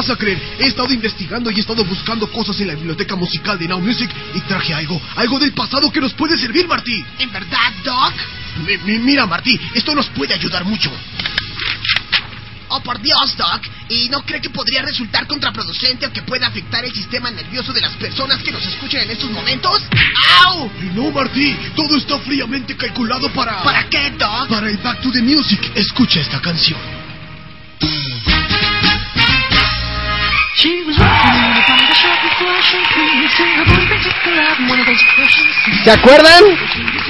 [0.02, 3.56] vas a creer, he estado investigando y he estado buscando cosas en la biblioteca musical
[3.56, 7.04] de Now Music y traje algo, algo del pasado que nos puede servir, Martí.
[7.20, 8.12] ¿En verdad, Doc?
[8.84, 10.90] Mira, Martí, esto nos puede ayudar mucho.
[12.68, 13.62] Oh, por Dios, Doc.
[13.90, 17.82] ¿Y no cree que podría resultar contraproducente o que pueda afectar el sistema nervioso de
[17.82, 19.82] las personas que nos escuchan en estos momentos?
[20.46, 20.70] ¡Au!
[20.94, 21.54] No, Martí.
[21.76, 23.62] Todo está fríamente calculado para...
[23.62, 24.48] ¿Para qué, Doc?
[24.48, 25.60] Para el Back to the Music.
[25.76, 27.01] Escucha esta canción.
[35.84, 36.44] ¿Se acuerdan?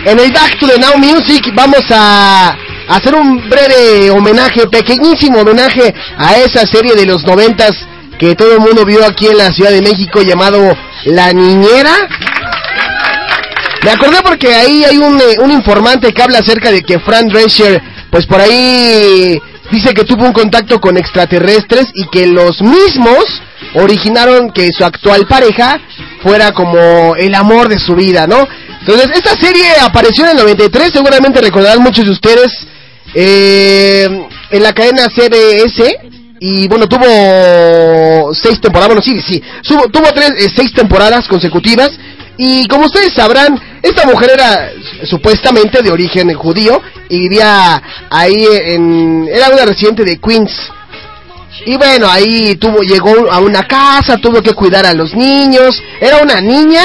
[0.05, 2.57] En el Back to the Now Music vamos a
[2.89, 7.73] hacer un breve homenaje, pequeñísimo homenaje a esa serie de los noventas
[8.19, 12.09] que todo el mundo vio aquí en la Ciudad de México llamado La Niñera.
[13.83, 17.29] Me acordé porque ahí hay un, eh, un informante que habla acerca de que Fran
[17.29, 19.41] Drescher, pues por ahí
[19.73, 23.25] dice que tuvo un contacto con extraterrestres y que los mismos
[23.75, 25.81] originaron que su actual pareja
[26.23, 28.47] fuera como el amor de su vida, ¿no?
[28.81, 32.53] Entonces, esta serie apareció en el 93, seguramente recordarán muchos de ustedes,
[33.15, 34.09] eh,
[34.51, 35.97] en la cadena CBS,
[36.41, 41.93] y bueno, tuvo seis temporadas, bueno, sí, sí, tuvo, tres, eh, seis temporadas consecutivas,
[42.37, 44.71] y como ustedes sabrán, esta mujer era
[45.05, 49.29] supuestamente de origen judío y vivía ahí en...
[49.33, 50.53] era una residente de Queens.
[51.67, 55.81] Y bueno, ahí tuvo, llegó a una casa, tuvo que cuidar a los niños.
[56.01, 56.83] Era una niña,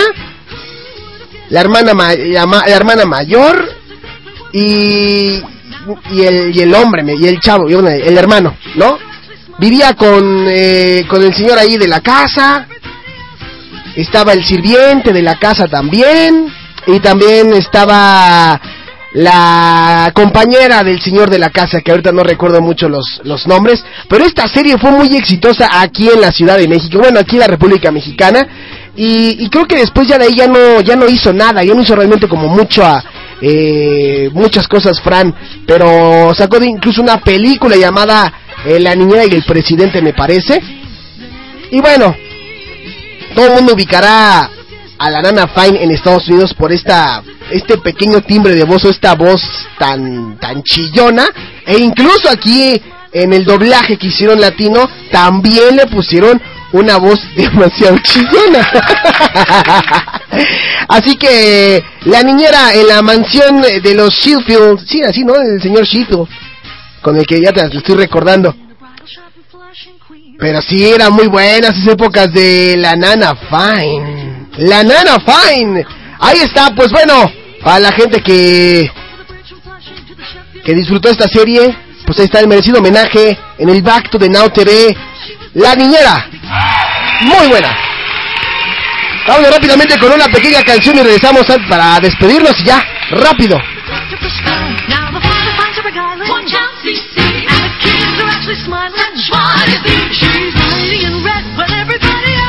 [1.49, 3.69] la hermana, ma- la, ma- la hermana mayor
[4.53, 5.41] y,
[6.11, 8.99] y, el, y el hombre, y el chavo, y el hermano, ¿no?
[9.59, 12.67] Vivía con, eh, con el señor ahí de la casa.
[13.97, 16.47] Estaba el sirviente de la casa también.
[16.85, 18.61] Y también estaba
[19.13, 23.83] la compañera del señor de la casa, que ahorita no recuerdo mucho los, los nombres.
[24.07, 26.99] Pero esta serie fue muy exitosa aquí en la Ciudad de México.
[26.99, 28.47] Bueno, aquí en la República Mexicana.
[28.95, 31.63] Y, y creo que después ya de ahí ya no, ya no hizo nada.
[31.63, 33.03] Ya no hizo realmente como mucho a,
[33.41, 35.33] eh, muchas cosas, Fran.
[35.65, 38.31] Pero sacó de incluso una película llamada
[38.65, 40.61] eh, La niñera y el presidente, me parece.
[41.71, 42.15] Y bueno,
[43.37, 44.49] todo el mundo ubicará
[44.97, 48.89] a la Nana Fine en Estados Unidos por esta este pequeño timbre de voz o
[48.89, 49.39] esta voz
[49.77, 51.27] tan tan chillona
[51.63, 52.81] e incluso aquí
[53.13, 56.41] en el doblaje que hicieron latino también le pusieron
[56.71, 58.67] una voz demasiado chillona.
[60.89, 65.35] así que la niñera en la mansión de los Sheffield, sí, así, ¿no?
[65.35, 66.27] El señor Sheffield,
[67.01, 68.53] con el que ya te lo estoy recordando.
[70.39, 74.47] Pero sí, eran muy buenas esas épocas de la Nana Fine.
[74.57, 75.85] La Nana Fine.
[76.19, 77.31] Ahí está, pues bueno,
[77.63, 78.89] para la gente que
[80.63, 81.73] que disfrutó esta serie,
[82.05, 84.95] pues ahí está el merecido homenaje en el Back to the Now TV.
[85.53, 86.29] La niñera.
[87.21, 87.75] Muy buena.
[89.27, 93.57] Vamos rápidamente con una pequeña canción y regresamos para despedirnos y ya, rápido.
[98.21, 98.93] Are actually smiling.
[100.11, 102.46] She's hiding in red when everybody else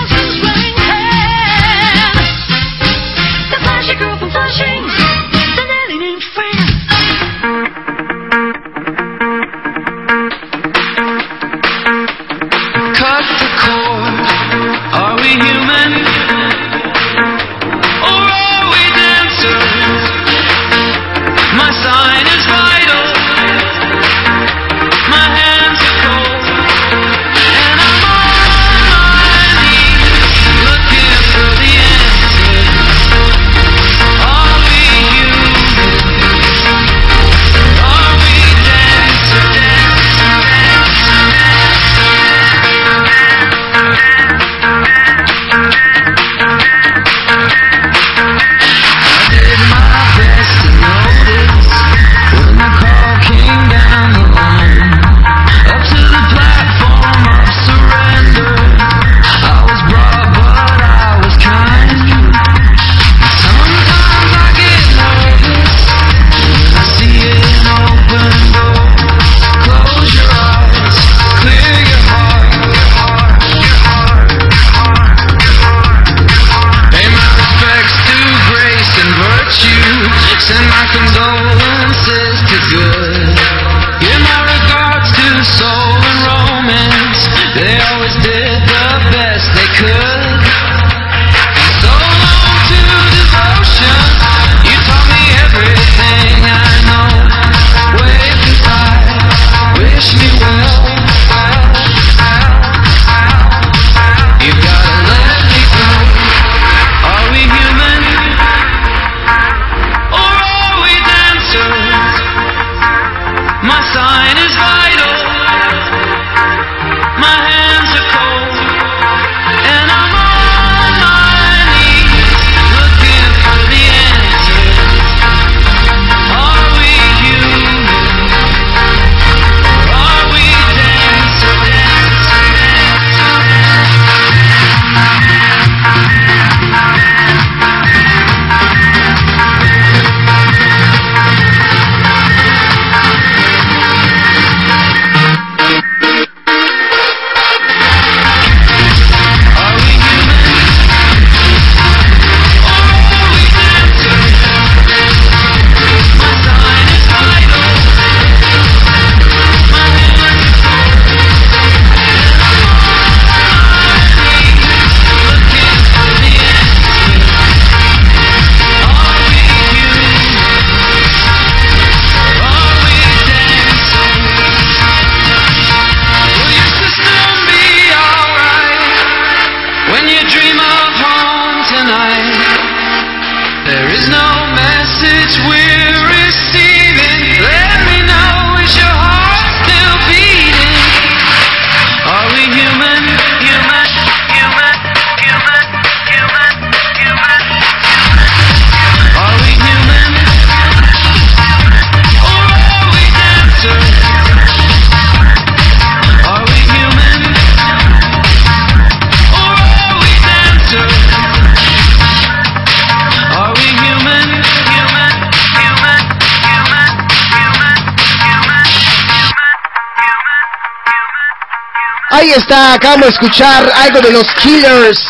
[222.38, 225.00] está, acabamos de escuchar algo de los Killers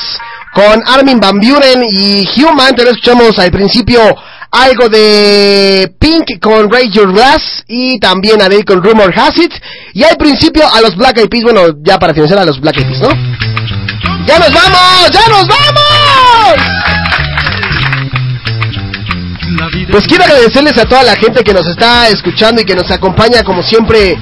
[0.55, 2.75] con Armin Van Buren y Human.
[2.75, 4.01] También escuchamos al principio
[4.51, 9.53] algo de Pink con Raise Your Glass y también Adele con Rumor Has It.
[9.95, 12.79] Y al principio a los Black Eyed Peas, bueno, ya para finalizar a los Black
[12.79, 13.11] Eyed Peas, ¿no?
[14.27, 15.11] ¡Ya nos vamos!
[15.13, 16.79] ¡Ya nos vamos!
[19.91, 23.43] Pues quiero agradecerles a toda la gente que nos está escuchando y que nos acompaña
[23.43, 24.17] como siempre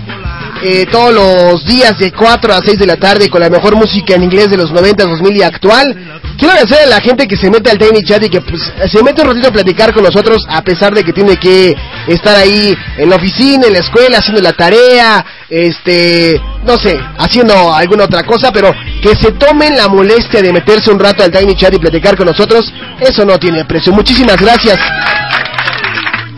[0.62, 4.14] eh, todos los días de 4 a 6 de la tarde con la mejor música
[4.14, 6.20] en inglés de los 90, 2000 y actual.
[6.38, 8.60] Quiero agradecer a la gente que se mete al Tiny Chat y que pues,
[8.90, 11.74] se mete un ratito a platicar con nosotros a pesar de que tiene que
[12.08, 17.74] estar ahí en la oficina, en la escuela, haciendo la tarea, este, no sé, haciendo
[17.74, 18.72] alguna otra cosa, pero
[19.02, 22.26] que se tomen la molestia de meterse un rato al Tiny Chat y platicar con
[22.26, 23.92] nosotros, eso no tiene precio.
[23.92, 24.78] Muchísimas gracias.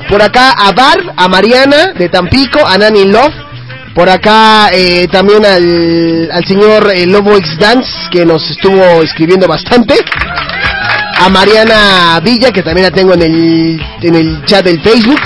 [0.08, 3.47] Por acá a Bar, a Mariana de Tampico, a Nani Love.
[3.98, 9.48] Por acá eh, también al, al señor eh, Lobo X Dance que nos estuvo escribiendo
[9.48, 9.96] bastante.
[11.16, 15.18] A Mariana Villa que también la tengo en el, en el chat del Facebook.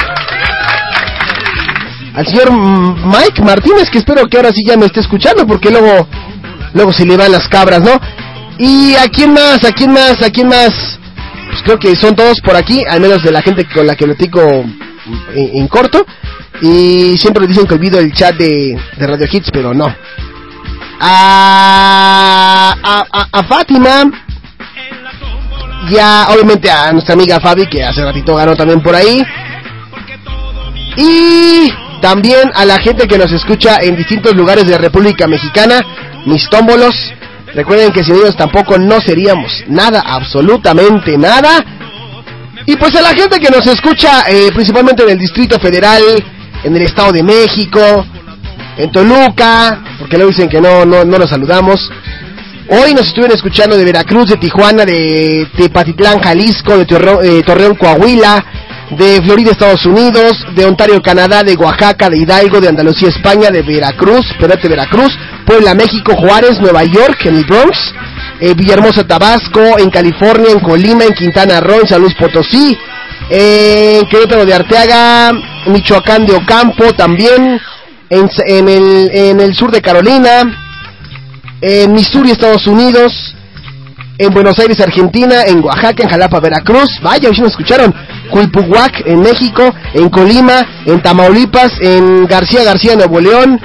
[2.15, 6.09] Al señor Mike Martínez que espero que ahora sí ya me esté escuchando porque luego,
[6.73, 8.01] luego se le van las cabras, ¿no?
[8.57, 10.99] Y a quién más, a quién más, a quién más.
[11.51, 14.07] Pues creo que son todos por aquí, al menos de la gente con la que
[14.07, 14.65] platico
[15.35, 16.05] en, en corto.
[16.61, 19.87] Y siempre dicen que olvido el chat de, de Radio Hits, pero no.
[21.01, 24.05] A, a, a- a Fátima.
[25.91, 29.21] Ya, obviamente a nuestra amiga Fabi, que hace ratito ganó también por ahí.
[30.97, 31.69] Y
[32.01, 35.81] también a la gente que nos escucha en distintos lugares de República Mexicana,
[36.27, 36.95] mis tómbolos.
[37.55, 41.65] Recuerden que sin ellos tampoco no seríamos nada, absolutamente nada.
[42.67, 46.03] Y pues a la gente que nos escucha eh, principalmente en el Distrito Federal,
[46.63, 47.81] en el Estado de México,
[48.77, 51.91] en Toluca, porque luego dicen que no, no, no los saludamos.
[52.69, 57.75] Hoy nos estuvieron escuchando de Veracruz, de Tijuana, de Tepatitlán, Jalisco, de Torre- eh, Torreón,
[57.75, 58.45] Coahuila,
[58.91, 63.63] de Florida, Estados Unidos, de Ontario, Canadá, de Oaxaca, de Hidalgo, de Andalucía, España, de
[63.63, 65.13] Veracruz, Perete, Veracruz,
[65.45, 67.77] Puebla, México, Juárez, Nueva York, en el Bronx,
[68.43, 72.77] eh, Villahermosa, Tabasco, en California, en Colima, en Quintana Roo, en San Luis Potosí,
[73.31, 75.31] en Querétaro de Arteaga,
[75.67, 77.61] Michoacán de Ocampo también,
[78.11, 80.43] en, el, en el sur de Carolina,
[81.61, 83.13] en Missouri, Estados Unidos,
[84.19, 87.95] en Buenos Aires, Argentina, en Oaxaca, en Jalapa, Veracruz, vaya, hoy nos escucharon,
[88.29, 93.61] Cuipuhuac, en México, en Colima, en Tamaulipas, en García García, Nuevo León,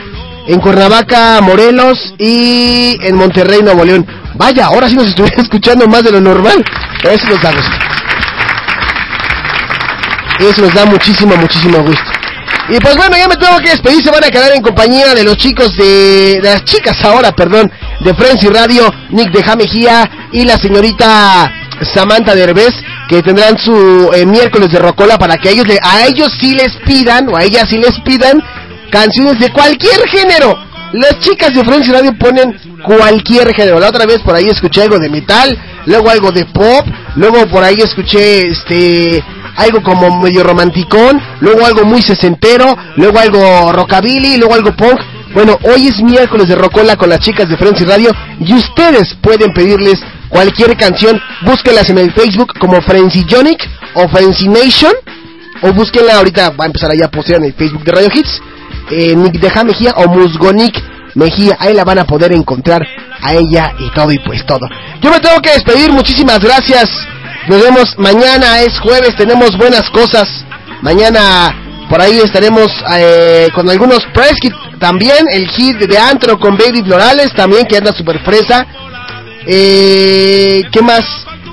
[0.47, 4.05] en Cuernavaca, Morelos y en Monterrey, Nuevo León.
[4.35, 6.63] Vaya, ahora sí nos estuvieron escuchando más de lo normal.
[7.03, 7.71] Eso nos da gusto.
[10.39, 12.11] Eso nos da muchísimo, muchísimo gusto.
[12.69, 14.03] Y pues bueno, ya me tengo que despedir.
[14.03, 16.39] Se van a quedar en compañía de los chicos de.
[16.41, 17.71] de las chicas ahora, perdón,
[18.01, 21.51] de Frenzy Radio, Nick de Jamejía y la señorita
[21.93, 22.73] Samantha Derbez,
[23.07, 26.53] que tendrán su eh, miércoles de Rocola para que a ellos, le- a ellos sí
[26.55, 28.37] les pidan, o a ellas sí les pidan,
[28.89, 30.57] canciones de cualquier género.
[30.93, 33.79] Las chicas de Frenzy Radio ponen cualquier género.
[33.79, 36.85] La otra vez por ahí escuché algo de metal, luego algo de pop,
[37.15, 39.23] luego por ahí escuché este
[39.57, 44.99] algo como medio romanticón, luego algo muy sesentero, luego algo rockabilly, luego algo punk.
[45.33, 49.53] Bueno, hoy es miércoles de Rocola con las chicas de Frenzy Radio y ustedes pueden
[49.53, 49.99] pedirles
[50.29, 53.59] cualquier canción, búsquenlas en el Facebook como Frenzy Jonic
[53.95, 54.93] o Frenzy Nation
[55.61, 58.41] o búsquenla ahorita, va a empezar allá a postear en el Facebook de Radio Hits,
[58.91, 60.75] eh, Nick Deja Mejía o Musgonic
[61.15, 62.85] Mejía, ahí la van a poder encontrar
[63.21, 64.67] a ella y todo y pues todo.
[65.01, 66.89] Yo me tengo que despedir, muchísimas gracias.
[67.47, 70.27] Nos vemos mañana, es jueves, tenemos buenas cosas.
[70.81, 71.55] Mañana
[71.89, 74.37] por ahí estaremos eh, con algunos press
[74.79, 78.67] también, el hit de Antro con Baby Florales también que anda super fresa.
[79.47, 81.03] Eh, ¿Qué más?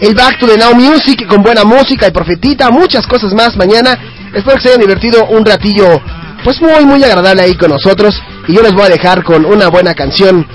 [0.01, 3.97] El Back to the Now Music con buena música y profetita, muchas cosas más mañana.
[4.35, 6.03] Espero que se hayan divertido un ratillo,
[6.45, 8.15] pues muy, muy agradable ahí con nosotros.
[8.47, 10.47] Y yo les voy a dejar con una buena canción,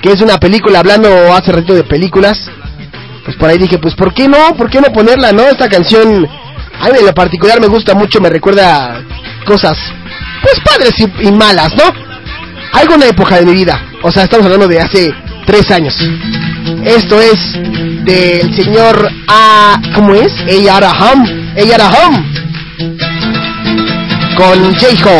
[0.00, 2.38] que es una película, hablando hace ratito de películas.
[3.24, 4.56] Pues por ahí dije, pues ¿por qué no?
[4.56, 5.42] ¿Por qué no ponerla, no?
[5.42, 6.26] Esta canción,
[6.80, 9.02] a mí en lo particular me gusta mucho, me recuerda
[9.44, 9.76] cosas,
[10.40, 11.84] pues padres y, malas, ¿no?
[12.72, 13.80] Alguna época de mi vida.
[14.02, 15.12] O sea, estamos hablando de hace
[15.46, 15.94] tres años.
[16.84, 17.38] Esto es
[18.04, 19.80] del señor A.
[19.94, 20.32] ¿Cómo es?
[20.46, 22.32] Eyara Hum
[24.31, 24.35] Eyara Hum.
[24.35, 25.19] Con J-Ho.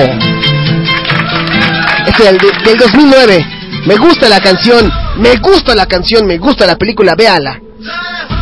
[2.07, 3.45] Es el de- del 2009.
[3.85, 4.91] Me gusta la canción.
[5.17, 6.25] Me gusta la canción.
[6.25, 7.15] Me gusta la película.
[7.15, 7.59] Véala.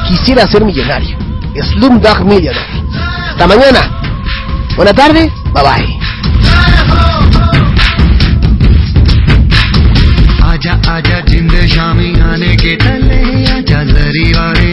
[0.07, 1.18] Quisiera ser millonario.
[1.74, 2.60] Slumdog Millionaire.
[3.32, 3.82] Hasta mañana.
[4.76, 5.32] Buena tarde.
[5.53, 5.99] Bye bye.
[10.56, 11.40] आजा आजा जी
[12.62, 13.20] के तले
[13.53, 14.69] आजा जरी वाले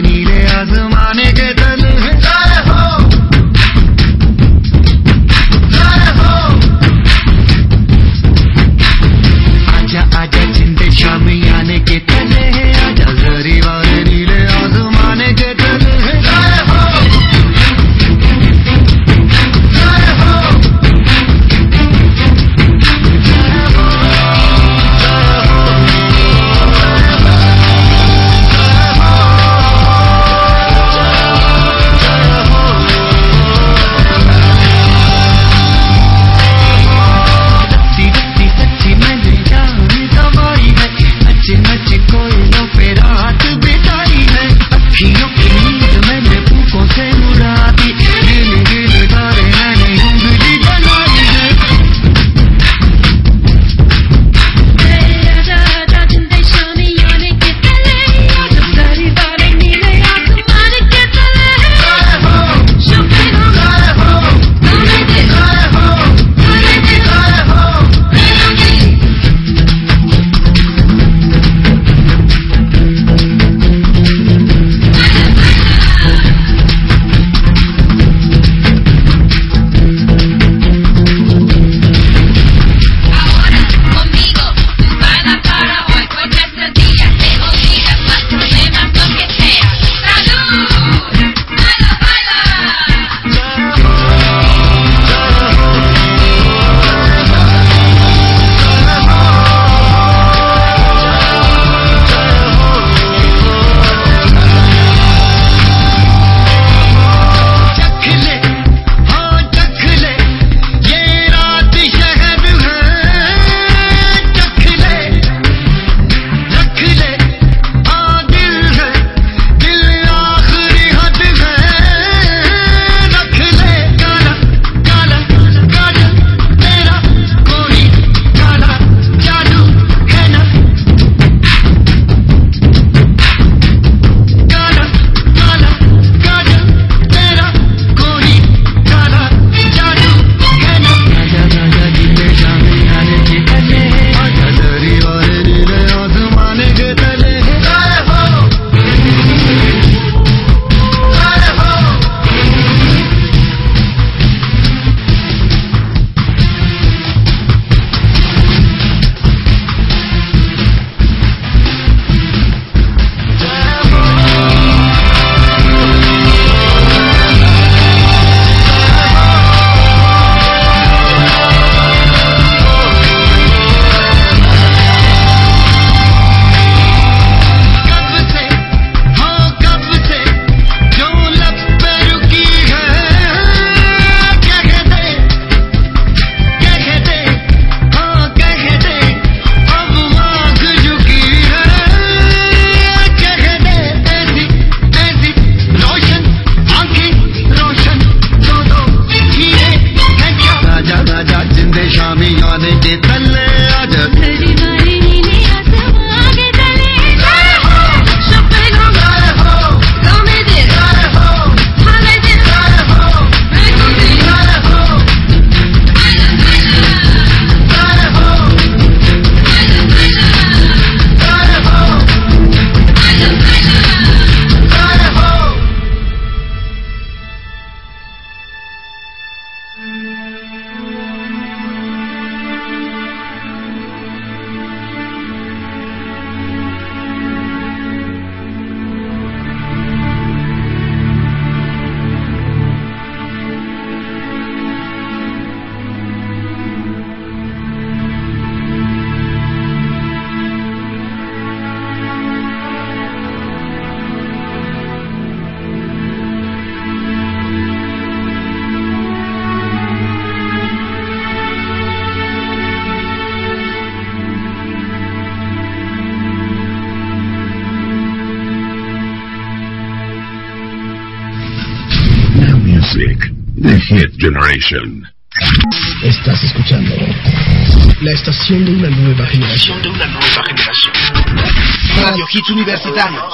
[282.88, 283.34] Universitarios.